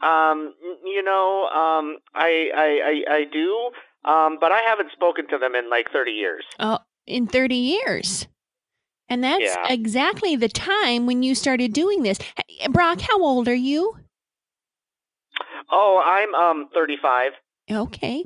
Um, 0.01 0.53
you 0.85 1.03
know, 1.03 1.47
um, 1.47 1.97
I, 2.15 2.49
I, 2.55 3.03
I, 3.11 3.15
I 3.15 3.23
do, 3.25 3.71
um, 4.05 4.37
but 4.39 4.49
I 4.51 4.59
haven't 4.61 4.93
spoken 4.93 5.27
to 5.27 5.37
them 5.37 5.55
in 5.55 5.69
like 5.69 5.91
30 5.91 6.11
years. 6.11 6.45
Oh, 6.57 6.79
in 7.05 7.27
30 7.27 7.55
years. 7.55 8.27
And 9.09 9.21
that's 9.23 9.41
Yeah. 9.41 9.67
exactly 9.67 10.37
the 10.37 10.47
time 10.47 11.05
when 11.05 11.21
you 11.21 11.35
started 11.35 11.73
doing 11.73 12.03
this. 12.03 12.17
Brock, 12.69 13.01
how 13.01 13.21
old 13.21 13.49
are 13.49 13.53
you? 13.53 13.97
Oh, 15.71 16.01
I'm 16.03 16.33
um 16.33 16.69
35. 16.73 17.33
Okay. 17.69 18.23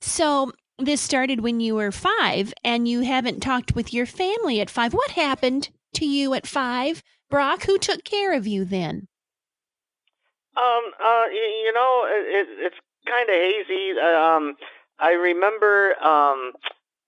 So 0.00 0.52
this 0.78 1.00
started 1.00 1.40
when 1.40 1.60
you 1.60 1.74
were 1.74 1.90
5 1.90 2.52
and 2.64 2.86
you 2.86 3.00
haven't 3.00 3.40
talked 3.40 3.74
with 3.74 3.94
your 3.94 4.06
family 4.06 4.60
at 4.60 4.70
5. 4.70 4.92
What 4.92 5.12
happened 5.12 5.70
to 5.94 6.04
you 6.04 6.34
at 6.34 6.46
5? 6.46 7.02
Brock, 7.30 7.64
who 7.64 7.78
took 7.78 8.04
care 8.04 8.32
of 8.32 8.46
you 8.46 8.64
then? 8.64 9.08
Um, 10.56 10.92
uh, 11.02 11.24
you, 11.30 11.72
know, 11.72 12.06
it, 12.08 12.46
it's 12.58 12.76
kind 13.06 13.28
of 13.28 13.34
hazy. 13.34 13.98
Um, 13.98 14.56
I 14.98 15.12
remember, 15.12 15.94
um, 16.02 16.52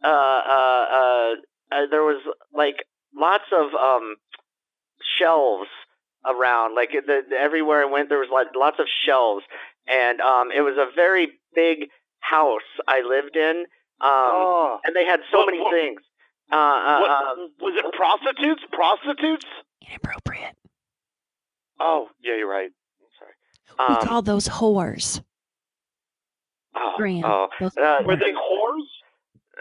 uh, 0.04 0.06
uh, 0.06 0.86
uh, 0.90 1.34
uh, 1.72 1.86
there 1.90 2.02
was 2.02 2.20
like 2.54 2.84
lots 3.14 3.44
of 3.52 3.74
um 3.74 4.16
shelves 5.18 5.68
around. 6.26 6.74
Like 6.74 6.90
the- 6.92 7.24
everywhere 7.36 7.82
I 7.82 7.90
went, 7.90 8.08
there 8.08 8.18
was 8.18 8.28
like 8.32 8.48
lots 8.54 8.78
of 8.78 8.86
shelves, 9.06 9.44
and 9.86 10.20
um, 10.20 10.50
it 10.54 10.60
was 10.60 10.76
a 10.76 10.94
very 10.94 11.28
big 11.54 11.88
house 12.30 12.62
I 12.86 13.00
lived 13.02 13.36
in. 13.36 13.64
Um, 14.00 14.10
oh. 14.10 14.78
and 14.84 14.94
they 14.94 15.04
had 15.04 15.20
so 15.32 15.38
What- 15.38 15.46
many 15.46 15.60
what- 15.60 15.72
things. 15.72 16.00
Uh, 16.50 16.56
uh, 16.56 16.98
What, 17.00 17.10
um, 17.10 17.50
was 17.60 17.74
it 17.76 17.92
prostitutes? 17.94 18.62
Prostitutes? 18.72 19.44
Inappropriate. 19.86 20.56
Oh, 21.78 22.08
yeah, 22.22 22.36
you're 22.36 22.48
right. 22.48 22.70
I'm 22.70 23.08
sorry. 23.18 23.88
We 23.90 23.96
um, 23.96 24.06
call 24.06 24.22
those 24.22 24.48
whores. 24.48 25.20
oh, 26.74 26.94
Graham. 26.96 27.24
oh, 27.24 27.48
Those 27.60 27.76
uh. 27.76 28.02
Were 28.04 28.16
they 28.16 28.32
whores? 28.32 28.86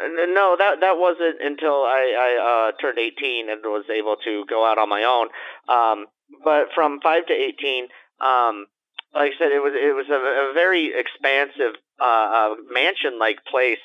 Uh, 0.02 0.26
No, 0.28 0.56
that 0.58 0.80
that 0.82 0.98
wasn't 0.98 1.42
until 1.42 1.84
I, 1.84 2.16
I 2.18 2.70
uh, 2.70 2.72
turned 2.80 3.00
18 3.00 3.50
and 3.50 3.62
was 3.66 3.86
able 3.94 4.16
to 4.24 4.46
go 4.46 4.64
out 4.66 4.78
on 4.78 4.88
my 4.90 5.04
own. 5.04 5.28
Um, 5.68 6.06
but 6.44 6.68
from 6.74 7.00
five 7.02 7.26
to 7.28 7.34
18, 7.34 7.88
um, 8.22 8.68
like 9.14 9.34
I 9.34 9.38
said, 9.38 9.52
it 9.52 9.62
was 9.62 9.74
it 9.76 9.94
was 9.96 10.08
a, 10.10 10.50
a 10.52 10.54
very 10.54 10.94
expansive 10.98 11.76
uh, 12.00 12.04
uh, 12.04 12.56
mansion-like 12.72 13.38
place, 13.50 13.80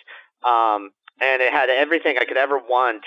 um, 0.45 0.91
and 1.21 1.43
it 1.43 1.53
had 1.53 1.71
everything 1.71 2.17
I 2.19 2.25
could 2.25 2.37
ever 2.37 2.59
want. 2.59 3.03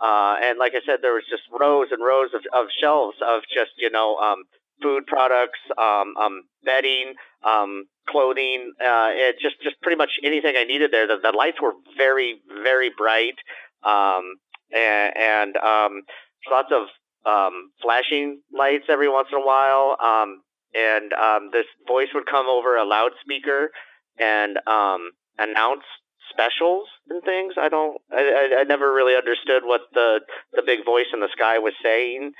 Uh, 0.00 0.36
and 0.40 0.58
like 0.58 0.72
I 0.74 0.80
said, 0.86 1.00
there 1.02 1.14
was 1.14 1.24
just 1.28 1.42
rows 1.58 1.88
and 1.90 2.04
rows 2.04 2.30
of, 2.34 2.42
of 2.52 2.68
shelves 2.80 3.16
of 3.26 3.42
just 3.52 3.72
you 3.78 3.90
know 3.90 4.16
um, 4.16 4.44
food 4.82 5.06
products, 5.06 5.58
um, 5.76 6.14
um, 6.20 6.42
bedding, 6.64 7.14
um, 7.44 7.84
clothing, 8.08 8.72
uh, 8.80 9.10
it 9.12 9.36
just 9.40 9.56
just 9.62 9.80
pretty 9.82 9.96
much 9.96 10.10
anything 10.24 10.54
I 10.56 10.64
needed 10.64 10.92
there. 10.92 11.06
The, 11.06 11.18
the 11.22 11.36
lights 11.36 11.60
were 11.60 11.72
very 11.96 12.40
very 12.62 12.90
bright, 12.96 13.34
um, 13.82 14.36
and, 14.74 15.16
and 15.16 15.56
um, 15.56 16.02
lots 16.50 16.68
of 16.72 16.86
um, 17.26 17.70
flashing 17.82 18.40
lights 18.56 18.84
every 18.88 19.08
once 19.08 19.28
in 19.32 19.38
a 19.38 19.44
while. 19.44 19.96
Um, 20.02 20.42
and 20.74 21.12
um, 21.14 21.50
this 21.52 21.66
voice 21.86 22.08
would 22.14 22.26
come 22.26 22.46
over 22.46 22.76
a 22.76 22.84
loudspeaker 22.84 23.70
and 24.18 24.58
um, 24.66 25.10
announce 25.38 25.82
specials 26.30 26.86
and 27.08 27.22
things. 27.22 27.54
I 27.56 27.68
don't. 27.68 27.96
I, 28.12 28.20
I, 28.56 28.60
I 28.60 28.64
never 28.64 28.92
really 28.92 29.16
understood 29.16 29.62
what 29.64 29.82
the 29.94 30.20
the 30.52 30.62
big 30.64 30.84
voice 30.84 31.06
in 31.12 31.20
the 31.20 31.28
sky 31.32 31.58
was 31.58 31.74
saying. 31.82 32.32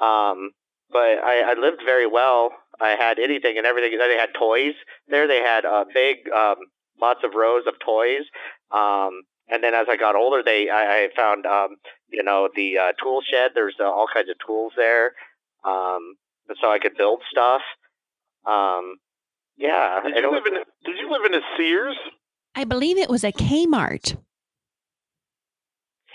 Um, 0.00 0.50
but 0.90 1.18
I, 1.24 1.52
I 1.52 1.54
lived 1.54 1.82
very 1.84 2.06
well. 2.06 2.50
I 2.80 2.90
had 2.90 3.18
anything 3.18 3.56
and 3.56 3.66
everything. 3.66 3.96
They 3.98 4.16
had 4.16 4.30
toys 4.38 4.74
there. 5.08 5.26
They 5.26 5.40
had 5.40 5.64
uh, 5.64 5.84
big, 5.92 6.28
um, 6.34 6.56
lots 7.00 7.20
of 7.24 7.34
rows 7.34 7.64
of 7.66 7.74
toys. 7.84 8.22
Um, 8.70 9.22
and 9.48 9.62
then 9.62 9.74
as 9.74 9.86
I 9.88 9.96
got 9.96 10.16
older, 10.16 10.42
they 10.42 10.68
I, 10.70 11.04
I 11.04 11.08
found 11.16 11.46
um, 11.46 11.76
you 12.08 12.22
know 12.22 12.48
the 12.54 12.78
uh, 12.78 12.92
tool 13.02 13.20
shed. 13.30 13.52
There's 13.54 13.76
uh, 13.80 13.84
all 13.84 14.06
kinds 14.12 14.30
of 14.30 14.36
tools 14.46 14.72
there, 14.76 15.12
um, 15.64 16.14
so 16.60 16.70
I 16.70 16.78
could 16.78 16.96
build 16.96 17.22
stuff. 17.30 17.62
Um, 18.46 18.96
yeah. 19.62 20.00
Did 20.02 20.16
you 20.16 20.30
live 20.32 20.46
in 20.46 20.56
a, 20.56 20.64
Did 20.84 20.96
you 20.98 21.10
live 21.10 21.24
in 21.24 21.34
a 21.34 21.40
Sears? 21.56 21.96
I 22.54 22.64
believe 22.64 22.98
it 22.98 23.08
was 23.08 23.24
a 23.24 23.32
Kmart. 23.32 24.16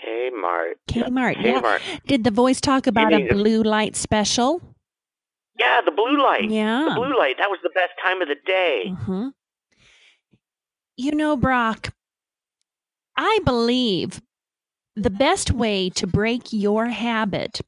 Kmart. 0.04 0.74
Kmart. 0.88 1.42
Yeah. 1.42 1.60
Kmart. 1.60 1.80
Did 2.06 2.24
the 2.24 2.30
voice 2.30 2.60
talk 2.60 2.86
about 2.86 3.12
a 3.12 3.26
blue 3.28 3.62
light 3.62 3.96
special? 3.96 4.62
Yeah, 5.58 5.80
the 5.84 5.90
blue 5.90 6.22
light. 6.22 6.48
Yeah. 6.48 6.86
The 6.88 6.94
blue 6.94 7.18
light. 7.18 7.36
That 7.38 7.50
was 7.50 7.58
the 7.62 7.70
best 7.74 7.92
time 8.04 8.22
of 8.22 8.28
the 8.28 8.36
day. 8.46 8.94
hmm 9.06 9.28
You 10.96 11.12
know, 11.12 11.36
Brock, 11.36 11.88
I 13.16 13.40
believe 13.44 14.22
the 14.94 15.10
best 15.10 15.50
way 15.50 15.90
to 15.90 16.06
break 16.06 16.52
your 16.52 16.86
habit 16.86 17.60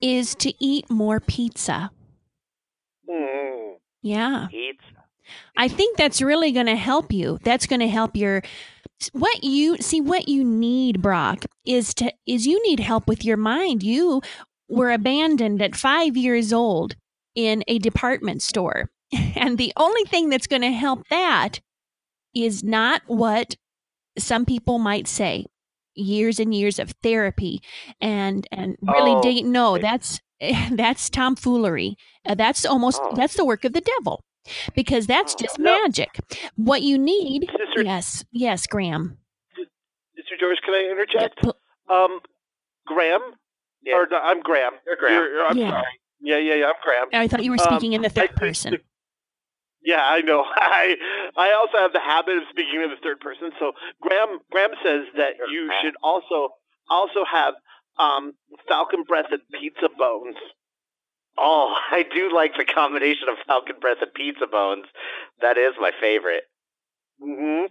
is 0.00 0.34
to 0.36 0.52
eat 0.62 0.90
more 0.90 1.20
pizza. 1.20 1.90
Mm. 3.08 3.45
Yeah. 4.02 4.46
Pizza. 4.50 4.84
I 5.56 5.68
think 5.68 5.96
that's 5.96 6.22
really 6.22 6.52
going 6.52 6.66
to 6.66 6.76
help 6.76 7.12
you. 7.12 7.38
That's 7.42 7.66
going 7.66 7.80
to 7.80 7.88
help 7.88 8.16
your 8.16 8.42
what 9.12 9.44
you 9.44 9.76
see 9.78 10.00
what 10.00 10.28
you 10.28 10.42
need 10.42 11.02
Brock 11.02 11.44
is 11.66 11.92
to 11.94 12.12
is 12.26 12.46
you 12.46 12.62
need 12.62 12.80
help 12.80 13.06
with 13.08 13.24
your 13.24 13.36
mind. 13.36 13.82
You 13.82 14.22
were 14.68 14.90
abandoned 14.90 15.60
at 15.60 15.76
5 15.76 16.16
years 16.16 16.52
old 16.52 16.96
in 17.34 17.62
a 17.68 17.78
department 17.78 18.42
store. 18.42 18.90
And 19.36 19.58
the 19.58 19.72
only 19.76 20.04
thing 20.04 20.30
that's 20.30 20.46
going 20.46 20.62
to 20.62 20.72
help 20.72 21.06
that 21.10 21.60
is 22.34 22.64
not 22.64 23.02
what 23.06 23.54
some 24.18 24.44
people 24.44 24.78
might 24.78 25.06
say 25.06 25.46
years 25.94 26.38
and 26.40 26.54
years 26.54 26.78
of 26.78 26.92
therapy 27.02 27.60
and 28.00 28.46
and 28.52 28.76
really 28.82 29.12
Oh, 29.12 29.22
dig 29.22 29.44
no 29.44 29.78
that's 29.78 30.20
that's 30.72 31.08
tomfoolery 31.10 31.96
Uh, 32.24 32.34
that's 32.34 32.64
almost 32.66 33.00
Oh. 33.02 33.12
that's 33.16 33.34
the 33.36 33.44
work 33.44 33.64
of 33.64 33.72
the 33.72 33.80
devil 33.80 34.24
because 34.74 35.06
that's 35.06 35.34
Oh, 35.34 35.42
just 35.42 35.58
no. 35.58 35.72
magic 35.82 36.18
what 36.56 36.82
you 36.82 36.98
need 36.98 37.48
Sister, 37.50 37.82
yes 37.82 38.24
yes 38.32 38.66
graham 38.66 39.18
Mr. 39.58 40.38
George, 40.40 40.58
can 40.64 40.74
I 40.74 40.88
interject? 40.90 41.38
Pl- 41.42 41.56
Um, 41.88 42.20
Graham, 42.86 43.20
Yeah. 43.82 43.96
or 43.96 44.06
no, 44.10 44.16
I'm 44.18 44.40
Graham. 44.40 44.72
You're 44.86 44.96
Graham. 44.96 45.22
You're- 45.22 45.44
I'm 45.46 45.58
Yeah. 45.58 45.70
sorry. 45.70 46.00
Yeah, 46.20 46.38
yeah, 46.38 46.54
yeah. 46.54 46.66
I'm 46.68 46.74
Graham. 46.82 47.08
i 47.12 47.28
thought 47.28 47.44
you 47.44 47.50
were 47.50 47.60
Um, 47.60 47.66
speaking 47.68 47.92
in 47.92 48.02
the 48.02 48.08
third 48.08 48.30
I- 48.30 48.38
person 48.38 48.78
Yeah, 49.82 50.04
I 50.04 50.20
know. 50.22 50.42
I 50.56 50.96
I 51.36 51.52
also 51.52 51.76
have 51.78 51.92
the 51.92 52.00
habit 52.00 52.38
of 52.38 52.44
speaking 52.50 52.80
in 52.82 52.90
the 52.90 52.96
third 53.04 53.20
person. 53.20 53.52
So 53.60 53.72
Graham 54.00 54.40
Graham 54.50 54.70
says 54.82 55.04
that 55.16 55.36
You're 55.38 55.48
you 55.50 55.68
fat. 55.68 55.82
should 55.82 55.96
also 56.02 56.54
also 56.88 57.24
have 57.24 57.54
um, 57.98 58.32
falcon 58.68 59.02
breath 59.04 59.26
and 59.30 59.40
pizza 59.58 59.88
bones. 59.98 60.36
Oh, 61.38 61.74
I 61.90 62.02
do 62.02 62.32
like 62.34 62.52
the 62.56 62.64
combination 62.64 63.28
of 63.28 63.36
falcon 63.46 63.76
breath 63.80 63.98
and 64.00 64.12
pizza 64.14 64.46
bones. 64.46 64.86
That 65.40 65.58
is 65.58 65.72
my 65.80 65.90
favorite. 66.00 66.44
hmm 67.22 67.66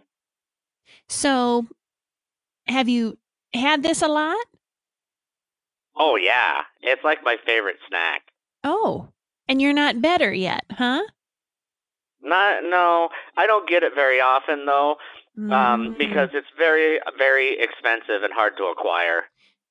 so 1.07 1.65
have 2.67 2.87
you 2.87 3.17
had 3.53 3.81
this 3.83 4.01
a 4.03 4.07
lot 4.07 4.45
Oh 5.95 6.15
yeah, 6.15 6.61
it's 6.81 7.03
like 7.03 7.23
my 7.23 7.37
favorite 7.45 7.77
snack. 7.87 8.21
oh 8.63 9.09
and 9.47 9.61
you're 9.61 9.73
not 9.73 10.01
better 10.01 10.31
yet 10.33 10.63
huh 10.71 11.01
Not 12.21 12.63
no, 12.63 13.09
I 13.37 13.47
don't 13.47 13.67
get 13.69 13.83
it 13.83 13.93
very 13.95 14.19
often 14.21 14.65
though, 14.65 14.97
um, 15.37 15.49
Mm, 15.93 15.97
because 15.97 16.29
it's 16.33 16.47
very 16.57 16.99
very 17.17 17.59
expensive 17.59 18.23
and 18.23 18.33
hard 18.33 18.57
to 18.57 18.65
acquire. 18.65 19.23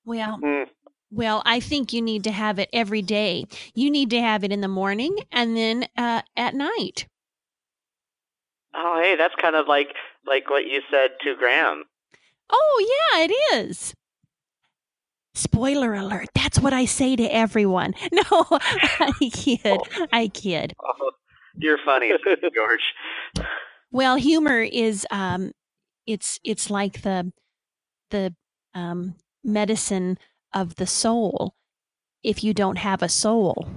Well 0.04 0.38
Mm. 0.42 0.66
Well, 1.10 1.42
I 1.46 1.60
think 1.60 1.92
you 1.92 2.02
need 2.02 2.24
to 2.24 2.32
have 2.32 2.58
it 2.58 2.68
every 2.72 3.00
day. 3.00 3.44
You 3.72 3.88
need 3.88 4.10
to 4.10 4.20
have 4.20 4.42
it 4.42 4.50
in 4.50 4.62
the 4.62 4.68
morning 4.68 5.16
and 5.30 5.56
then 5.56 5.86
uh, 5.96 6.22
at 6.36 6.54
night. 6.56 7.06
Oh 8.74 8.98
hey, 9.00 9.14
that's 9.14 9.34
kind 9.36 9.54
of 9.54 9.68
like 9.68 9.94
like 10.26 10.50
what 10.50 10.66
you 10.66 10.80
said 10.90 11.10
to 11.22 11.36
Graham. 11.36 11.84
Oh, 12.50 13.10
yeah, 13.14 13.24
it 13.24 13.30
is. 13.54 13.94
Spoiler 15.34 15.94
alert. 15.94 16.28
That's 16.34 16.60
what 16.60 16.72
I 16.72 16.84
say 16.84 17.16
to 17.16 17.24
everyone. 17.24 17.94
No, 18.12 18.46
I 18.50 19.12
kid. 19.32 19.80
I 20.12 20.28
kid. 20.28 20.74
Oh, 20.82 21.10
you're 21.56 21.78
funny, 21.84 22.12
George. 22.54 23.46
Well, 23.90 24.16
humor 24.16 24.62
is 24.62 25.06
um 25.10 25.52
it's 26.06 26.38
it's 26.44 26.70
like 26.70 27.02
the 27.02 27.32
the 28.10 28.34
um 28.74 29.14
medicine 29.44 30.18
of 30.52 30.76
the 30.76 30.86
soul 30.86 31.54
if 32.22 32.42
you 32.42 32.54
don't 32.54 32.78
have 32.78 33.02
a 33.02 33.08
soul. 33.08 33.68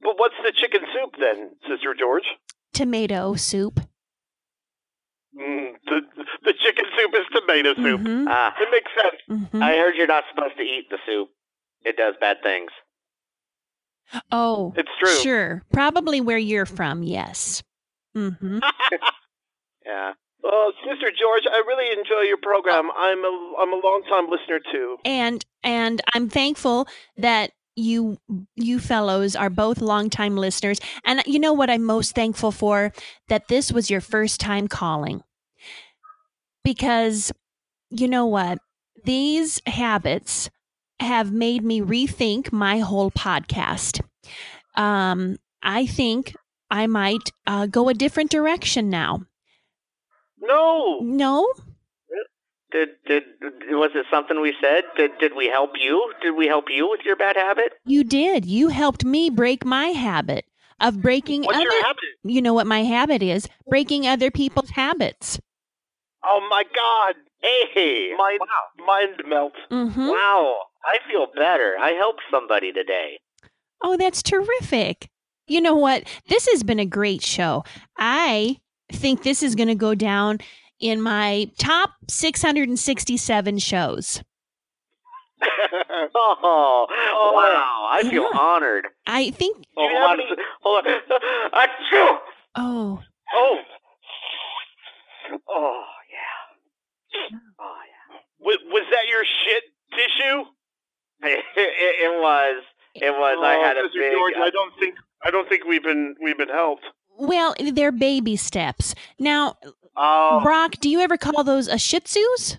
But 0.00 0.18
what's 0.18 0.34
the 0.44 0.52
chicken 0.52 0.82
soup 0.92 1.14
then, 1.18 1.50
Sister 1.68 1.94
George? 1.98 2.24
Tomato 2.72 3.34
soup. 3.36 3.80
Mm, 5.38 5.72
the 5.86 6.00
the 6.44 6.54
chicken 6.62 6.84
soup 6.96 7.12
is 7.14 7.26
tomato 7.32 7.74
soup. 7.74 8.00
Mhm, 8.00 8.26
Ah, 8.28 8.54
It 8.60 8.68
makes 8.70 8.90
sense. 9.00 9.20
mhm. 9.52 9.62
I 9.62 9.76
heard 9.76 9.94
you're 9.96 10.06
not 10.06 10.24
supposed 10.30 10.56
to 10.56 10.62
eat 10.62 10.88
the 10.90 10.98
soup. 11.06 11.30
It 11.84 11.96
does 11.96 12.14
bad 12.20 12.42
things. 12.42 12.70
Oh, 14.30 14.72
It's 14.76 14.88
true. 15.00 15.16
Sure. 15.16 15.62
Probably 15.72 16.20
where 16.20 16.38
you're 16.38 16.66
from, 16.66 17.02
yes. 17.02 17.62
hmm 18.14 18.58
Yeah. 19.86 20.12
Well, 20.44 20.72
Sister 20.84 21.10
George, 21.10 21.44
I 21.50 21.62
really 21.66 21.98
enjoy 21.98 22.20
your 22.28 22.36
program. 22.36 22.90
I'm 22.98 23.24
a 23.24 23.54
I'm 23.58 23.72
a 23.72 23.80
long 23.82 24.02
time 24.10 24.28
listener 24.28 24.60
too. 24.70 24.98
And 25.02 25.42
and 25.62 26.02
I'm 26.14 26.28
thankful 26.28 26.86
that 27.16 27.52
you 27.76 28.18
you 28.54 28.78
fellows 28.78 29.34
are 29.34 29.48
both 29.48 29.80
longtime 29.80 30.36
listeners. 30.36 30.80
And 31.02 31.22
you 31.24 31.38
know 31.38 31.54
what 31.54 31.70
I'm 31.70 31.82
most 31.82 32.14
thankful 32.14 32.52
for? 32.52 32.92
That 33.28 33.48
this 33.48 33.72
was 33.72 33.90
your 33.90 34.02
first 34.02 34.38
time 34.38 34.68
calling. 34.68 35.22
Because 36.62 37.32
you 37.88 38.06
know 38.06 38.26
what? 38.26 38.58
These 39.02 39.62
habits 39.66 40.50
have 41.00 41.32
made 41.32 41.64
me 41.64 41.80
rethink 41.80 42.52
my 42.52 42.80
whole 42.80 43.10
podcast. 43.10 44.02
Um, 44.76 45.38
I 45.62 45.86
think 45.86 46.34
I 46.70 46.86
might 46.86 47.32
uh, 47.46 47.64
go 47.66 47.88
a 47.88 47.94
different 47.94 48.30
direction 48.30 48.90
now. 48.90 49.22
No, 50.46 50.98
No, 51.00 51.52
Did 52.72 52.88
did 53.06 53.22
was 53.70 53.90
it 53.94 54.06
something 54.10 54.40
we 54.40 54.54
said? 54.60 54.84
Did 54.96 55.12
did 55.18 55.32
we 55.36 55.46
help 55.46 55.72
you? 55.80 56.12
Did 56.22 56.32
we 56.32 56.46
help 56.46 56.66
you 56.70 56.88
with 56.90 57.00
your 57.04 57.16
bad 57.16 57.36
habit? 57.36 57.72
You 57.84 58.04
did. 58.04 58.44
You 58.44 58.68
helped 58.68 59.04
me 59.04 59.30
break 59.30 59.64
my 59.64 59.88
habit 59.88 60.44
of 60.80 61.00
breaking 61.00 61.42
what's 61.44 61.56
other. 61.56 61.64
your 61.64 61.82
habit? 61.84 62.04
You 62.24 62.42
know 62.42 62.54
what 62.54 62.66
my 62.66 62.82
habit 62.82 63.22
is? 63.22 63.48
Breaking 63.68 64.06
other 64.06 64.30
people's 64.30 64.70
habits. 64.70 65.38
Oh 66.24 66.46
my 66.50 66.64
God, 66.74 67.14
Hey, 67.42 68.12
mind 68.16 68.40
mind 68.86 69.22
melt. 69.26 69.52
hmm 69.70 70.08
wow! 70.08 70.56
I 70.84 70.96
feel 71.08 71.26
better. 71.36 71.76
I 71.78 71.90
helped 71.92 72.22
somebody 72.30 72.72
today. 72.72 73.18
Oh, 73.82 73.96
that's 73.96 74.22
terrific. 74.22 75.10
You 75.46 75.60
know 75.60 75.76
what? 75.76 76.04
This 76.28 76.48
has 76.48 76.62
been 76.62 76.78
a 76.80 76.86
great 76.86 77.20
show. 77.22 77.64
I 77.98 78.60
think 78.94 79.22
this 79.22 79.42
is 79.42 79.54
going 79.54 79.68
to 79.68 79.74
go 79.74 79.94
down 79.94 80.38
in 80.80 81.00
my 81.02 81.50
top 81.58 81.90
667 82.08 83.58
shows. 83.58 84.22
Oh, 86.16 86.86
oh 86.88 87.32
wow! 87.34 87.88
I 87.90 88.02
feel 88.08 88.22
Yeah. 88.22 88.38
honored. 88.38 88.86
I 89.06 89.30
think 89.30 89.56
Do 89.58 89.82
you 89.82 89.88
hold 89.92 90.20
on, 90.20 90.26
Hold 90.62 90.86
on. 90.86 90.92
Achoo! 91.52 92.18
Oh, 92.54 93.02
Oh. 93.34 93.58
Oh 95.48 95.82
yeah. 96.10 97.28
Oh 97.60 97.76
yeah. 97.86 98.18
Was, 98.40 98.58
was 98.70 98.84
that 98.90 99.08
your 99.08 99.24
shit 99.24 99.64
tissue? 99.92 100.44
It, 101.26 101.42
it, 101.56 102.12
it 102.12 102.20
was. 102.20 102.62
It 102.96 103.10
was. 103.10 103.38
I 103.40 103.56
Oh, 103.56 103.62
had 103.62 103.76
a 103.78 103.82
Mr. 103.84 103.92
big. 103.98 104.12
George, 104.12 104.34
uh, 104.38 104.42
I 104.42 104.50
don't 104.50 104.72
think 104.78 104.94
I 105.24 105.30
don't 105.30 105.48
think 105.48 105.64
we've 105.64 105.82
been 105.82 106.14
we've 106.22 106.36
been 106.36 106.48
helped. 106.50 106.84
Well, 107.18 107.54
they're 107.72 107.92
baby 107.92 108.36
steps. 108.36 108.94
Now, 109.18 109.56
oh, 109.96 110.40
Brock, 110.42 110.72
do 110.80 110.88
you 110.88 111.00
ever 111.00 111.16
call 111.16 111.44
those 111.44 111.68
a 111.68 111.78
Shih 111.78 112.00
Tzus? 112.00 112.58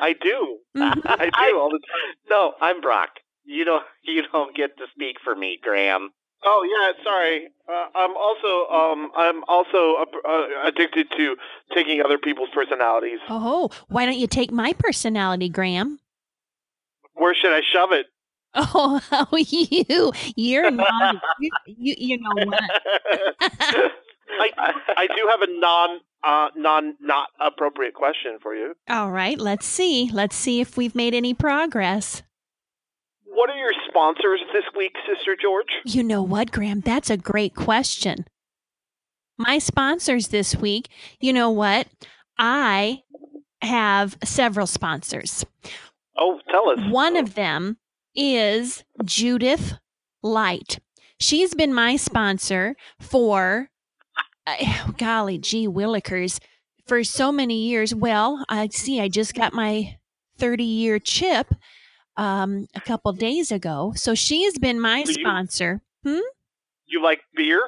I 0.00 0.14
do. 0.14 0.58
Mhm. 0.76 1.00
I 1.04 1.26
do 1.26 1.30
I- 1.34 1.52
all 1.56 1.70
the 1.70 1.78
time. 1.78 2.14
no, 2.28 2.54
I'm 2.60 2.80
Brock. 2.80 3.10
You 3.44 3.64
don't. 3.64 3.84
You 4.02 4.22
don't 4.32 4.54
get 4.56 4.76
to 4.78 4.84
speak 4.94 5.16
for 5.22 5.34
me, 5.34 5.58
Graham. 5.62 6.10
Oh 6.44 6.64
yeah, 6.64 7.04
sorry. 7.04 7.48
Uh, 7.68 7.86
I'm 7.94 8.16
also 8.16 8.66
um 8.72 9.10
I'm 9.16 9.44
also 9.44 9.94
uh, 9.96 10.28
uh, 10.28 10.46
addicted 10.64 11.08
to 11.16 11.36
taking 11.74 12.00
other 12.02 12.18
people's 12.18 12.48
personalities. 12.52 13.20
Oh, 13.28 13.70
why 13.88 14.06
don't 14.06 14.18
you 14.18 14.26
take 14.26 14.50
my 14.50 14.72
personality, 14.78 15.48
Graham? 15.48 16.00
Where 17.14 17.34
should 17.34 17.52
I 17.52 17.60
shove 17.72 17.92
it? 17.92 18.06
Oh, 18.74 19.00
how 19.10 19.28
you, 19.36 20.12
you're 20.36 20.70
not. 20.70 21.16
You, 21.40 21.50
you, 21.64 21.94
you 21.96 22.18
know 22.18 22.46
what? 22.46 22.60
I 24.40 24.72
I 24.96 25.06
do 25.06 25.28
have 25.30 25.40
a 25.40 25.46
non 25.58 26.00
uh 26.22 26.48
non 26.54 26.96
not 27.00 27.28
appropriate 27.40 27.94
question 27.94 28.38
for 28.42 28.54
you. 28.54 28.74
All 28.90 29.10
right, 29.10 29.38
let's 29.38 29.64
see. 29.66 30.10
Let's 30.12 30.36
see 30.36 30.60
if 30.60 30.76
we've 30.76 30.94
made 30.94 31.14
any 31.14 31.32
progress. 31.32 32.22
What 33.24 33.48
are 33.48 33.56
your 33.56 33.72
sponsors 33.88 34.40
this 34.52 34.64
week, 34.76 34.92
Sister 35.06 35.34
George? 35.40 35.68
You 35.86 36.02
know 36.02 36.22
what, 36.22 36.52
Graham? 36.52 36.80
That's 36.80 37.08
a 37.08 37.16
great 37.16 37.54
question. 37.54 38.26
My 39.38 39.58
sponsors 39.58 40.28
this 40.28 40.54
week, 40.54 40.88
you 41.20 41.32
know 41.32 41.50
what? 41.50 41.88
I 42.38 43.02
have 43.62 44.18
several 44.22 44.66
sponsors. 44.66 45.46
Oh, 46.18 46.40
tell 46.50 46.68
us. 46.68 46.78
One 46.90 47.16
of 47.16 47.34
them 47.34 47.78
is 48.14 48.84
Judith 49.04 49.74
Light. 50.22 50.78
She's 51.18 51.54
been 51.54 51.72
my 51.72 51.96
sponsor 51.96 52.74
for, 53.00 53.70
uh, 54.46 54.90
golly 54.98 55.38
gee 55.38 55.68
willikers, 55.68 56.40
for 56.86 57.04
so 57.04 57.30
many 57.30 57.68
years. 57.68 57.94
Well, 57.94 58.44
I 58.48 58.68
see, 58.68 59.00
I 59.00 59.08
just 59.08 59.34
got 59.34 59.52
my 59.52 59.98
30 60.38 60.64
year 60.64 60.98
chip 60.98 61.54
um, 62.16 62.66
a 62.74 62.80
couple 62.80 63.12
days 63.12 63.52
ago. 63.52 63.92
So 63.96 64.14
she 64.14 64.44
has 64.44 64.54
been 64.58 64.80
my 64.80 65.04
Do 65.04 65.12
you- 65.12 65.20
sponsor. 65.20 65.80
You 66.04 67.02
like 67.02 67.20
beer? 67.34 67.62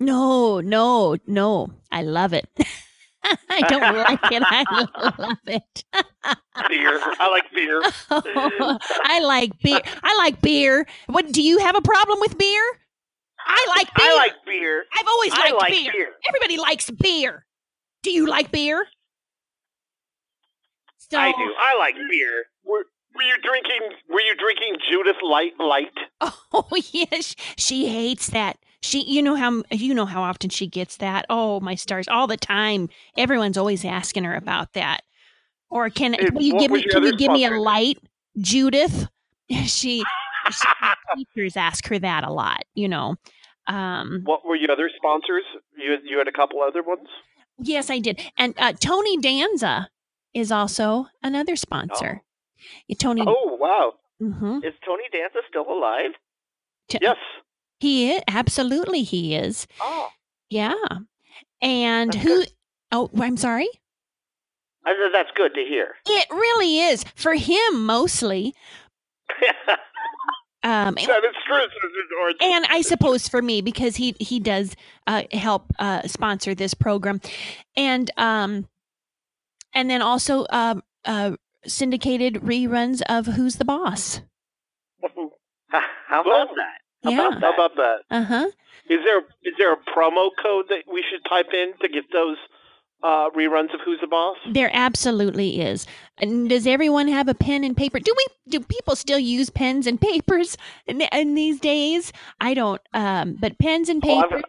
No, 0.00 0.60
no, 0.60 1.16
no. 1.26 1.68
I 1.90 2.02
love 2.02 2.34
it. 2.34 2.46
I 3.24 3.60
don't 3.62 3.96
like 3.96 4.20
it. 4.32 4.42
I 4.44 4.64
love 5.18 5.38
it. 5.46 5.84
Beer. 6.68 7.00
I 7.18 7.28
like 7.30 7.44
beer. 7.54 7.82
I 8.10 9.20
like 9.22 9.58
beer. 9.62 9.80
I 10.02 10.16
like 10.18 10.40
beer. 10.40 10.86
What 11.06 11.32
do 11.32 11.42
you 11.42 11.58
have 11.58 11.76
a 11.76 11.80
problem 11.82 12.18
with 12.20 12.36
beer? 12.38 12.62
I 13.46 13.66
like 13.76 13.94
beer. 13.94 14.06
I 14.06 14.16
like 14.16 14.32
beer. 14.44 14.84
I've 14.98 15.06
always 15.06 15.32
liked 15.32 15.54
like 15.54 15.70
beer. 15.72 15.92
beer. 15.92 16.08
Everybody 16.28 16.56
likes 16.58 16.90
beer. 16.90 17.46
Do 18.02 18.10
you 18.10 18.26
like 18.26 18.50
beer? 18.50 18.86
So, 20.98 21.18
I 21.18 21.30
do. 21.32 21.54
I 21.58 21.78
like 21.78 21.94
beer. 22.10 22.44
Were, 22.64 22.84
were 23.14 23.22
you 23.22 23.34
drinking? 23.42 23.96
Were 24.08 24.20
you 24.20 24.34
drinking 24.36 24.76
Judith 24.90 25.16
Light 25.22 25.52
Light? 25.58 25.92
Oh 26.52 26.66
yes, 26.92 27.34
she 27.58 27.86
hates 27.88 28.28
that. 28.28 28.56
She, 28.80 29.02
you 29.04 29.20
know 29.22 29.34
how 29.34 29.62
you 29.70 29.92
know 29.92 30.06
how 30.06 30.22
often 30.22 30.48
she 30.48 30.66
gets 30.66 30.96
that. 30.96 31.26
Oh 31.28 31.60
my 31.60 31.74
stars, 31.74 32.08
all 32.08 32.26
the 32.26 32.38
time. 32.38 32.88
Everyone's 33.16 33.58
always 33.58 33.84
asking 33.84 34.24
her 34.24 34.34
about 34.34 34.72
that. 34.72 35.02
Or 35.70 35.90
can 35.90 36.14
Hey, 36.14 36.28
will 36.32 36.42
you 36.42 36.58
give 36.58 36.70
me? 36.70 36.82
Can 36.84 37.02
you 37.02 37.16
give 37.16 37.32
me 37.32 37.44
a 37.44 37.50
light, 37.50 37.98
Judith? 38.38 39.08
She, 39.48 40.02
she 40.50 40.68
teachers 41.14 41.56
ask 41.56 41.86
her 41.86 41.98
that 42.00 42.24
a 42.24 42.32
lot. 42.32 42.64
You 42.74 42.88
know. 42.88 43.14
Um, 43.68 44.22
What 44.24 44.44
were 44.44 44.56
your 44.56 44.72
other 44.72 44.90
sponsors? 44.96 45.44
You 45.76 45.98
you 46.04 46.18
had 46.18 46.26
a 46.26 46.32
couple 46.32 46.60
other 46.62 46.82
ones. 46.82 47.06
yes, 47.58 47.88
I 47.90 48.00
did. 48.00 48.20
And 48.36 48.54
uh, 48.58 48.72
Tony 48.72 49.16
Danza 49.18 49.88
is 50.34 50.50
also 50.50 51.06
another 51.22 51.54
sponsor. 51.54 52.22
Yeah, 52.88 52.96
Tony. 52.98 53.22
Oh 53.24 53.56
wow! 53.60 53.94
mhm. 54.20 54.64
Is 54.64 54.74
Tony 54.84 55.04
Danza 55.12 55.38
still 55.48 55.68
alive? 55.70 56.10
T- 56.88 56.98
Yes. 57.00 57.16
He 57.78 58.10
is 58.12 58.22
absolutely 58.28 59.02
he 59.02 59.34
is. 59.36 59.66
Oh, 59.80 60.08
Yeah. 60.50 60.74
And 61.62 62.12
That's 62.12 62.24
who? 62.24 62.44
Oh, 62.90 63.10
I'm 63.20 63.36
sorry. 63.36 63.68
I 64.86 64.92
said 64.92 65.10
that's 65.12 65.30
good 65.34 65.52
to 65.54 65.60
hear. 65.60 65.96
It 66.08 66.26
really 66.30 66.78
is 66.80 67.04
for 67.14 67.34
him 67.34 67.84
mostly. 67.84 68.54
Um, 70.62 70.94
that 70.94 71.00
is 71.24 71.36
true, 71.46 71.60
Sister 71.60 72.02
George. 72.10 72.34
and 72.40 72.66
I 72.68 72.80
suppose 72.80 73.28
for 73.28 73.40
me 73.40 73.60
because 73.60 73.94
he 73.96 74.16
he 74.18 74.40
does 74.40 74.74
uh, 75.06 75.22
help 75.32 75.66
uh, 75.78 76.02
sponsor 76.08 76.56
this 76.56 76.74
program, 76.74 77.20
and 77.76 78.10
um, 78.16 78.66
and 79.74 79.88
then 79.88 80.02
also 80.02 80.42
uh, 80.46 80.74
uh, 81.04 81.36
syndicated 81.66 82.34
reruns 82.36 83.00
of 83.08 83.26
Who's 83.26 83.56
the 83.56 83.64
Boss. 83.64 84.22
How 86.08 86.22
about 86.22 86.48
that? 86.56 86.78
How 87.04 87.10
Yeah. 87.10 87.28
about 87.28 87.40
How 87.42 87.52
about 87.54 87.76
that? 87.76 87.98
Uh 88.10 88.24
huh. 88.24 88.46
Is 88.90 89.00
there 89.04 89.20
is 89.44 89.54
there 89.58 89.72
a 89.72 89.76
promo 89.76 90.30
code 90.42 90.66
that 90.70 90.82
we 90.92 91.04
should 91.08 91.20
type 91.28 91.52
in 91.52 91.74
to 91.80 91.88
get 91.88 92.04
those 92.12 92.38
uh, 93.02 93.30
reruns 93.30 93.72
of 93.74 93.80
Who's 93.84 94.00
the 94.00 94.06
Boss? 94.06 94.36
There 94.50 94.70
absolutely 94.72 95.60
is. 95.60 95.86
And 96.18 96.48
does 96.48 96.66
everyone 96.66 97.08
have 97.08 97.28
a 97.28 97.34
pen 97.34 97.62
and 97.64 97.76
paper? 97.76 97.98
Do 98.00 98.12
we? 98.16 98.26
Do 98.50 98.60
people 98.60 98.96
still 98.96 99.18
use 99.18 99.50
pens 99.50 99.86
and 99.86 100.00
papers 100.00 100.56
in, 100.86 101.00
in 101.00 101.34
these 101.34 101.60
days? 101.60 102.12
I 102.40 102.54
don't. 102.54 102.80
Um, 102.94 103.36
but 103.40 103.58
pens 103.58 103.88
and 103.88 104.02
Oh, 104.04 104.18
I've- 104.18 104.28
paper 104.36 104.42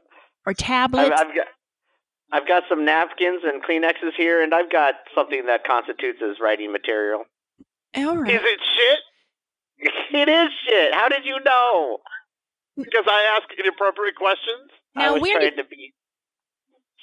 or 0.46 0.52
I've, 0.52 0.58
tablets. 0.58 1.10
I've 1.22 1.36
got 1.36 1.48
I've 2.32 2.48
got 2.48 2.64
some 2.70 2.84
napkins 2.84 3.42
and 3.46 3.64
Kleenexes 3.64 4.14
here, 4.18 4.42
and 4.44 4.54
I've 4.54 4.70
got 4.72 4.96
something 5.16 5.46
that 5.46 5.64
constitutes 5.66 6.20
as 6.22 6.38
writing 6.42 6.72
material. 6.72 7.24
All 7.96 8.18
right. 8.18 8.34
Is 8.34 8.42
it 8.44 8.60
shit? 8.76 9.00
It 10.14 10.28
is 10.30 10.50
shit. 10.68 10.94
How 10.94 11.08
did 11.08 11.24
you 11.26 11.38
know? 11.46 12.00
Because 12.76 13.06
I 13.08 13.38
ask 13.40 13.48
inappropriate 13.60 14.16
questions. 14.16 14.70
I 14.96 15.06
Now, 15.06 15.14
was 15.14 15.22
where 15.22 15.34
trying 15.40 15.52
did- 15.56 15.58
to 15.58 15.70
be 15.70 15.94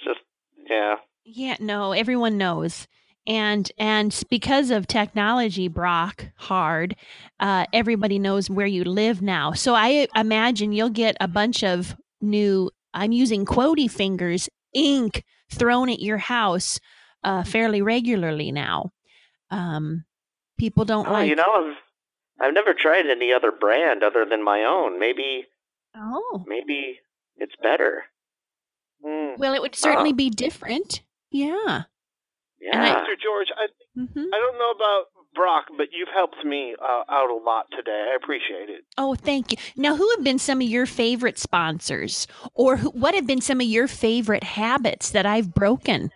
just 0.04 0.20
yeah. 0.68 0.96
Yeah, 1.24 1.56
no, 1.60 1.92
everyone 1.92 2.38
knows. 2.38 2.86
And 3.26 3.70
and 3.78 4.22
because 4.28 4.70
of 4.70 4.86
technology, 4.86 5.68
Brock, 5.68 6.26
hard, 6.36 6.94
uh, 7.40 7.64
everybody 7.72 8.18
knows 8.18 8.50
where 8.50 8.66
you 8.66 8.84
live 8.84 9.22
now. 9.22 9.52
So 9.52 9.74
I 9.74 10.08
imagine 10.14 10.72
you'll 10.72 10.90
get 10.90 11.16
a 11.20 11.28
bunch 11.28 11.64
of 11.64 11.96
new. 12.20 12.70
I'm 12.92 13.12
using 13.12 13.46
quotey 13.46 13.90
fingers 13.90 14.48
ink 14.74 15.24
thrown 15.50 15.88
at 15.88 16.00
your 16.00 16.18
house 16.18 16.78
uh, 17.22 17.42
fairly 17.44 17.80
regularly 17.80 18.52
now. 18.52 18.92
Um, 19.50 20.04
people 20.58 20.84
don't 20.84 21.08
Oh, 21.08 21.12
like. 21.12 21.28
you 21.30 21.36
know, 21.36 21.44
I've, 21.48 21.76
I've 22.48 22.54
never 22.54 22.74
tried 22.74 23.06
any 23.06 23.32
other 23.32 23.50
brand 23.50 24.02
other 24.02 24.26
than 24.26 24.44
my 24.44 24.64
own. 24.64 25.00
Maybe 25.00 25.46
oh, 25.96 26.44
maybe 26.46 26.98
it's 27.38 27.54
better. 27.62 28.04
Hmm. 29.02 29.34
well, 29.38 29.54
it 29.54 29.62
would 29.62 29.74
certainly 29.74 30.12
be 30.12 30.28
different. 30.28 31.00
Yeah. 31.34 31.82
And 32.72 32.80
I- 32.80 32.94
Mr. 33.00 33.14
George, 33.20 33.48
I 33.56 33.66
hmm 33.96 34.28
I 34.32 34.38
don't 34.38 34.58
know 34.58 34.70
about 34.70 35.06
Brock, 35.34 35.64
but 35.76 35.88
you've 35.92 36.08
helped 36.14 36.44
me 36.44 36.76
uh, 36.80 37.02
out 37.08 37.28
a 37.28 37.34
lot 37.34 37.66
today. 37.76 38.10
I 38.12 38.16
appreciate 38.16 38.70
it. 38.70 38.84
Oh, 38.96 39.16
thank 39.16 39.50
you. 39.50 39.58
Now, 39.76 39.96
who 39.96 40.08
have 40.14 40.22
been 40.22 40.38
some 40.38 40.60
of 40.60 40.68
your 40.68 40.86
favorite 40.86 41.38
sponsors, 41.40 42.28
or 42.54 42.76
who, 42.76 42.90
what 42.90 43.14
have 43.14 43.26
been 43.26 43.40
some 43.40 43.60
of 43.60 43.66
your 43.66 43.88
favorite 43.88 44.44
habits 44.44 45.10
that 45.10 45.26
I've 45.26 45.52
broken? 45.52 46.12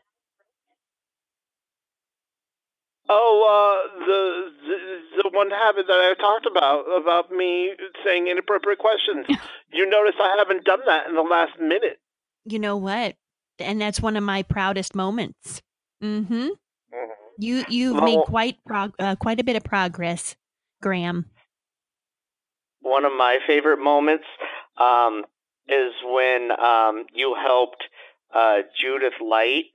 Oh, 3.08 3.42
uh, 3.48 4.04
the, 4.06 4.50
the 4.68 5.22
the 5.24 5.30
one 5.36 5.50
habit 5.50 5.86
that 5.88 5.94
I 5.94 6.14
talked 6.20 6.46
about 6.46 6.84
about 6.96 7.32
me 7.32 7.72
saying 8.04 8.28
inappropriate 8.28 8.78
questions. 8.78 9.26
you 9.72 9.88
notice 9.88 10.14
I 10.20 10.36
haven't 10.38 10.64
done 10.64 10.80
that 10.86 11.08
in 11.08 11.14
the 11.16 11.22
last 11.22 11.58
minute. 11.58 11.98
You 12.44 12.58
know 12.60 12.76
what? 12.76 13.16
And 13.58 13.80
that's 13.80 14.00
one 14.00 14.16
of 14.16 14.22
my 14.22 14.42
proudest 14.42 14.94
moments. 14.94 15.62
Mm-hmm. 16.02 16.48
You 17.38 17.64
you've 17.68 18.02
made 18.02 18.20
quite 18.24 18.56
prog- 18.66 18.94
uh, 18.98 19.16
quite 19.16 19.38
a 19.40 19.44
bit 19.44 19.56
of 19.56 19.64
progress, 19.64 20.34
Graham. 20.82 21.26
One 22.80 23.04
of 23.04 23.12
my 23.12 23.38
favorite 23.46 23.78
moments 23.80 24.24
um, 24.76 25.24
is 25.68 25.92
when 26.04 26.50
um, 26.60 27.04
you 27.12 27.34
helped 27.40 27.82
uh, 28.34 28.58
Judith 28.80 29.14
Light 29.24 29.66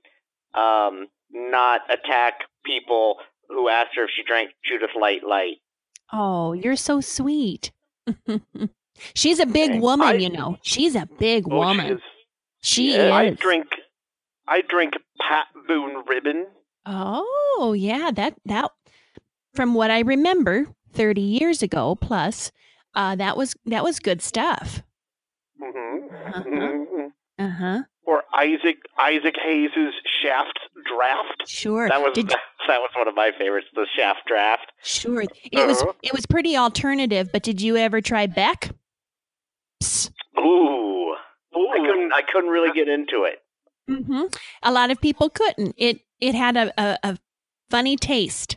um, 0.54 1.06
not 1.30 1.82
attack 1.90 2.34
people 2.64 3.16
who 3.48 3.68
asked 3.68 3.94
her 3.96 4.04
if 4.04 4.10
she 4.16 4.22
drank 4.24 4.50
Judith 4.64 4.90
Light 4.98 5.22
Light. 5.26 5.56
Oh, 6.12 6.52
you're 6.52 6.76
so 6.76 7.00
sweet. 7.00 7.72
She's 9.14 9.38
a 9.40 9.46
big 9.46 9.80
woman, 9.80 10.06
I- 10.08 10.12
you 10.14 10.30
know. 10.30 10.58
She's 10.62 10.94
a 10.94 11.08
big 11.18 11.44
Oh, 11.50 11.56
woman. 11.56 12.00
She 12.64 12.92
is. 12.94 13.10
I 13.12 13.30
drink. 13.30 13.66
I 14.48 14.60
drink 14.62 14.94
Pat 15.20 15.46
Boone 15.68 16.02
Ribbon. 16.08 16.46
Oh, 16.86 17.74
yeah, 17.76 18.10
that 18.10 18.34
that 18.46 18.70
from 19.54 19.74
what 19.74 19.90
I 19.90 20.00
remember 20.00 20.66
30 20.92 21.20
years 21.20 21.62
ago 21.62 21.94
plus 21.94 22.50
uh 22.94 23.14
that 23.16 23.36
was 23.36 23.54
that 23.66 23.82
was 23.84 23.98
good 24.00 24.20
stuff. 24.22 24.82
Mm-hmm. 25.62 27.06
Uh-huh. 27.38 27.82
Or 28.06 28.22
Isaac 28.36 28.76
Isaac 28.98 29.34
Hayes's 29.42 29.94
Shaft 30.22 30.58
Draft. 30.94 31.48
Sure. 31.48 31.88
That 31.88 32.00
was 32.02 32.12
Did- 32.14 32.28
that 32.68 32.80
was 32.80 32.90
one 32.96 33.08
of 33.08 33.14
my 33.14 33.30
favorites, 33.38 33.66
the 33.74 33.86
Shaft 33.96 34.20
Draft. 34.26 34.70
sure. 34.82 35.22
It 35.22 35.66
was 35.66 35.82
Uh-huh. 35.82 35.92
it 36.02 36.12
was 36.12 36.26
pretty 36.26 36.56
alternative, 36.56 37.30
but 37.32 37.42
did 37.42 37.60
you 37.60 37.76
ever 37.76 38.00
try 38.00 38.26
Beck? 38.26 38.70
Psst. 39.82 40.10
Ooh. 40.38 40.93
I 41.56 41.78
couldn't 41.78 42.12
I 42.12 42.22
couldn't 42.22 42.50
really 42.50 42.72
get 42.72 42.88
into 42.88 43.24
it. 43.24 43.40
Mm-hmm. 43.90 44.22
A 44.62 44.72
lot 44.72 44.90
of 44.90 45.00
people 45.00 45.28
couldn't. 45.30 45.74
It 45.78 46.00
it 46.20 46.34
had 46.34 46.56
a 46.56 46.72
a, 46.80 46.98
a 47.02 47.18
funny 47.70 47.96
taste. 47.96 48.56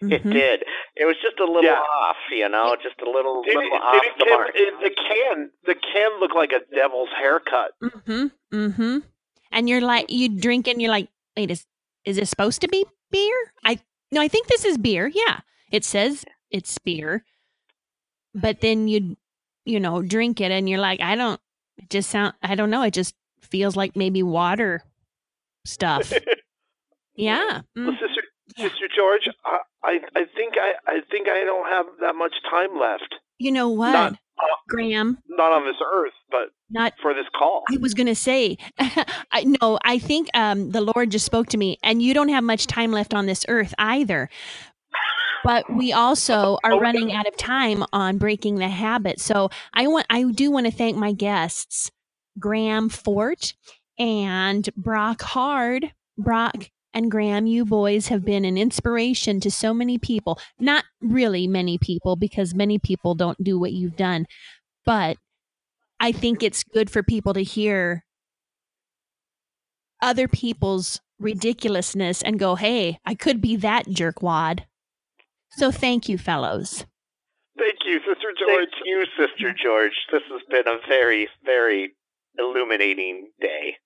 It 0.00 0.24
Mhm. 0.24 0.32
did. 0.32 0.64
It 0.96 1.04
was 1.04 1.14
just 1.22 1.38
a 1.38 1.44
little 1.44 1.62
Yeah. 1.62 1.78
off, 1.78 2.16
you 2.32 2.48
know, 2.48 2.74
just 2.82 3.00
a 3.00 3.08
little, 3.08 3.44
Did 3.44 3.52
it, 3.52 3.56
little 3.58 3.70
did 3.70 3.82
off 3.82 4.04
it 4.04 4.12
the 4.18 4.24
can, 4.24 4.34
mark. 4.34 4.50
it- 4.54 4.80
the 4.80 4.90
can 4.90 5.50
the 5.64 5.74
can 5.76 6.20
looked 6.20 6.34
like 6.34 6.52
a 6.52 6.60
devil's 6.74 7.08
haircut. 7.16 7.72
Mm-hmm. 7.82 8.26
Mm-hmm. 8.52 8.98
And 9.52 9.68
you're 9.68 9.80
like 9.80 10.10
you 10.10 10.28
drink 10.28 10.66
and 10.66 10.82
you're 10.82 10.90
like, 10.90 11.08
wait, 11.36 11.50
is 11.52 11.66
is 12.04 12.16
this 12.16 12.30
supposed 12.30 12.60
to 12.62 12.68
be 12.68 12.84
beer? 13.12 13.52
I 13.64 13.78
no, 14.10 14.20
I 14.20 14.26
think 14.28 14.48
this 14.48 14.64
is 14.64 14.76
beer. 14.76 15.06
Yeah. 15.14 15.40
It 15.70 15.84
says 15.84 16.24
it's 16.50 16.76
beer. 16.78 17.24
But 18.34 18.60
then 18.60 18.88
you 18.88 19.16
you 19.64 19.78
know, 19.78 20.02
drink 20.02 20.40
it 20.40 20.50
and 20.50 20.68
you're 20.68 20.80
like, 20.80 21.00
I 21.00 21.14
don't 21.14 21.40
it 21.82 21.90
just 21.90 22.10
sound 22.10 22.34
I 22.42 22.54
don't 22.54 22.70
know, 22.70 22.82
it 22.82 22.94
just 22.94 23.14
feels 23.40 23.76
like 23.76 23.96
maybe 23.96 24.22
water 24.22 24.82
stuff. 25.66 26.12
yeah. 27.14 27.62
Well, 27.76 27.86
Mm. 27.86 27.98
Sister 27.98 28.22
Sister 28.56 28.88
George, 28.94 29.28
I, 29.44 29.58
I 29.84 29.90
I 30.14 30.24
think 30.36 30.54
I 30.60 30.72
I 30.86 31.00
think 31.10 31.28
I 31.28 31.44
don't 31.44 31.68
have 31.68 31.86
that 32.00 32.14
much 32.14 32.34
time 32.50 32.78
left. 32.78 33.14
You 33.38 33.52
know 33.52 33.68
what? 33.68 33.92
Not- 33.92 34.18
Graham, 34.68 35.18
Not 35.28 35.52
on 35.52 35.64
this 35.66 35.76
earth, 35.92 36.14
but 36.30 36.48
not 36.70 36.94
for 37.02 37.12
this 37.14 37.26
call. 37.38 37.62
I 37.70 37.76
was 37.76 37.92
gonna 37.94 38.14
say, 38.14 38.56
I 38.78 39.44
no, 39.60 39.78
I 39.84 39.98
think 39.98 40.28
um, 40.34 40.70
the 40.70 40.80
Lord 40.80 41.10
just 41.10 41.26
spoke 41.26 41.46
to 41.48 41.58
me, 41.58 41.78
and 41.82 42.00
you 42.02 42.12
don't 42.14 42.30
have 42.30 42.42
much 42.42 42.66
time 42.66 42.90
left 42.90 43.12
on 43.14 43.26
this 43.26 43.44
earth 43.48 43.74
either. 43.78 44.28
But 45.44 45.64
we 45.74 45.92
also 45.92 46.58
are 46.62 46.78
running 46.78 47.12
out 47.12 47.26
of 47.26 47.36
time 47.36 47.84
on 47.92 48.18
breaking 48.18 48.56
the 48.56 48.68
habit. 48.68 49.20
So 49.20 49.50
I 49.74 49.86
want, 49.88 50.06
I 50.08 50.22
do 50.24 50.50
want 50.50 50.66
to 50.66 50.72
thank 50.72 50.96
my 50.96 51.12
guests, 51.12 51.90
Graham 52.38 52.88
Fort 52.88 53.54
and 53.98 54.68
Brock 54.76 55.22
Hard. 55.22 55.92
Brock 56.18 56.70
and 56.94 57.10
Graham, 57.10 57.46
you 57.46 57.64
boys 57.64 58.08
have 58.08 58.24
been 58.24 58.44
an 58.44 58.58
inspiration 58.58 59.40
to 59.40 59.50
so 59.50 59.72
many 59.72 59.98
people. 59.98 60.38
Not 60.60 60.84
really 61.00 61.46
many 61.46 61.78
people, 61.78 62.16
because 62.16 62.54
many 62.54 62.78
people 62.78 63.14
don't 63.14 63.42
do 63.42 63.58
what 63.58 63.72
you've 63.72 63.96
done, 63.96 64.26
but 64.84 65.16
I 65.98 66.12
think 66.12 66.42
it's 66.42 66.64
good 66.64 66.90
for 66.90 67.02
people 67.02 67.32
to 67.34 67.42
hear 67.42 68.04
other 70.02 70.28
people's 70.28 71.00
ridiculousness 71.18 72.22
and 72.22 72.38
go, 72.38 72.56
hey, 72.56 72.98
I 73.06 73.14
could 73.14 73.40
be 73.40 73.56
that 73.56 73.86
jerkwad. 73.86 74.64
So 75.52 75.70
thank 75.70 76.08
you, 76.08 76.18
fellows. 76.18 76.84
Thank 77.58 77.78
you, 77.84 77.98
Sister 78.00 78.32
George. 78.38 78.68
Thank 78.70 78.86
you, 78.86 79.04
Sister 79.18 79.54
George. 79.62 79.92
This 80.10 80.22
has 80.30 80.40
been 80.48 80.66
a 80.66 80.78
very, 80.88 81.28
very 81.44 81.94
illuminating 82.38 83.28
day. 83.40 83.76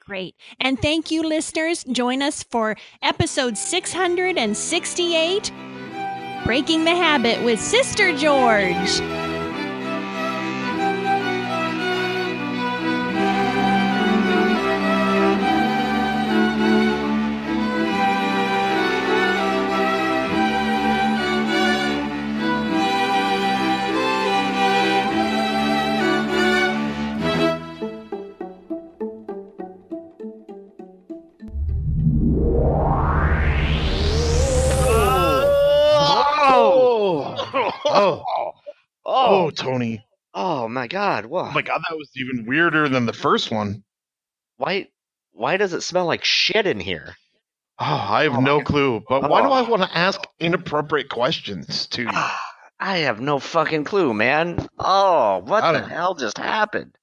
Great. 0.00 0.34
And 0.58 0.80
thank 0.80 1.10
you, 1.10 1.22
listeners. 1.22 1.84
Join 1.84 2.22
us 2.22 2.42
for 2.42 2.76
episode 3.02 3.58
668 3.58 5.52
Breaking 6.44 6.84
the 6.84 6.96
Habit 6.96 7.44
with 7.44 7.60
Sister 7.60 8.16
George. 8.16 9.29
Oh 40.90 40.96
God! 40.96 41.24
Oh 41.24 41.28
Whoa! 41.28 41.50
my 41.52 41.62
God, 41.62 41.80
that 41.88 41.96
was 41.96 42.10
even 42.16 42.46
weirder 42.46 42.88
than 42.88 43.06
the 43.06 43.12
first 43.12 43.50
one. 43.50 43.82
Why? 44.56 44.88
Why 45.32 45.56
does 45.56 45.72
it 45.72 45.82
smell 45.82 46.06
like 46.06 46.24
shit 46.24 46.66
in 46.66 46.80
here? 46.80 47.14
Oh, 47.78 47.84
I 47.84 48.24
have 48.24 48.34
Oh 48.36 48.40
no 48.40 48.60
clue. 48.60 49.02
But 49.08 49.28
why 49.28 49.40
do 49.42 49.48
Oh. 49.48 49.52
I 49.52 49.62
want 49.62 49.82
to 49.82 49.96
ask 49.96 50.20
inappropriate 50.38 51.08
questions 51.08 51.86
to 51.88 52.02
you? 52.02 52.10
I 52.78 52.98
have 52.98 53.20
no 53.20 53.38
fucking 53.38 53.84
clue, 53.84 54.12
man. 54.12 54.66
Oh, 54.78 55.38
what 55.44 55.72
the 55.72 55.86
hell 55.86 56.14
just 56.14 56.38
happened? 56.38 56.96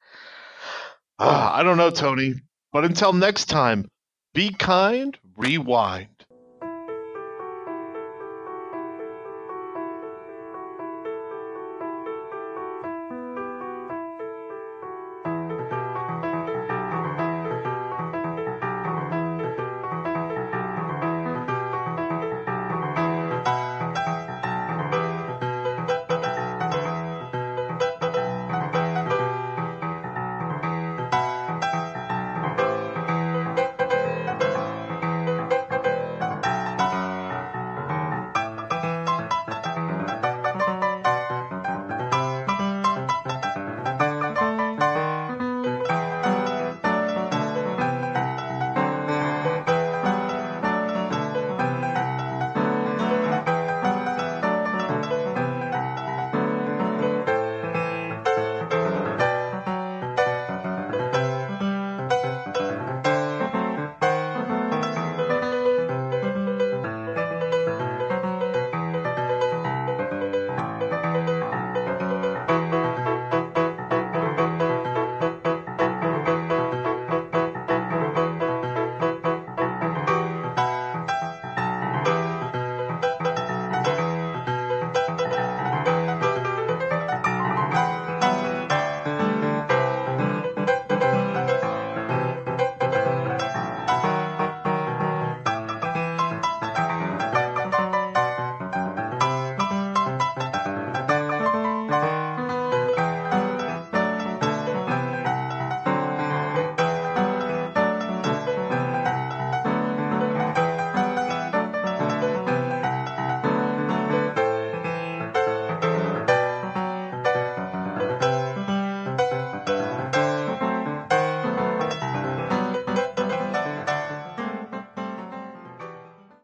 Ah, 1.20 1.56
I 1.56 1.64
don't 1.64 1.78
know, 1.78 1.90
Tony. 1.90 2.36
But 2.72 2.86
until 2.86 3.14
next 3.14 3.46
time, 3.46 3.90
be 4.34 4.52
kind, 4.52 5.18
rewind. 5.36 6.17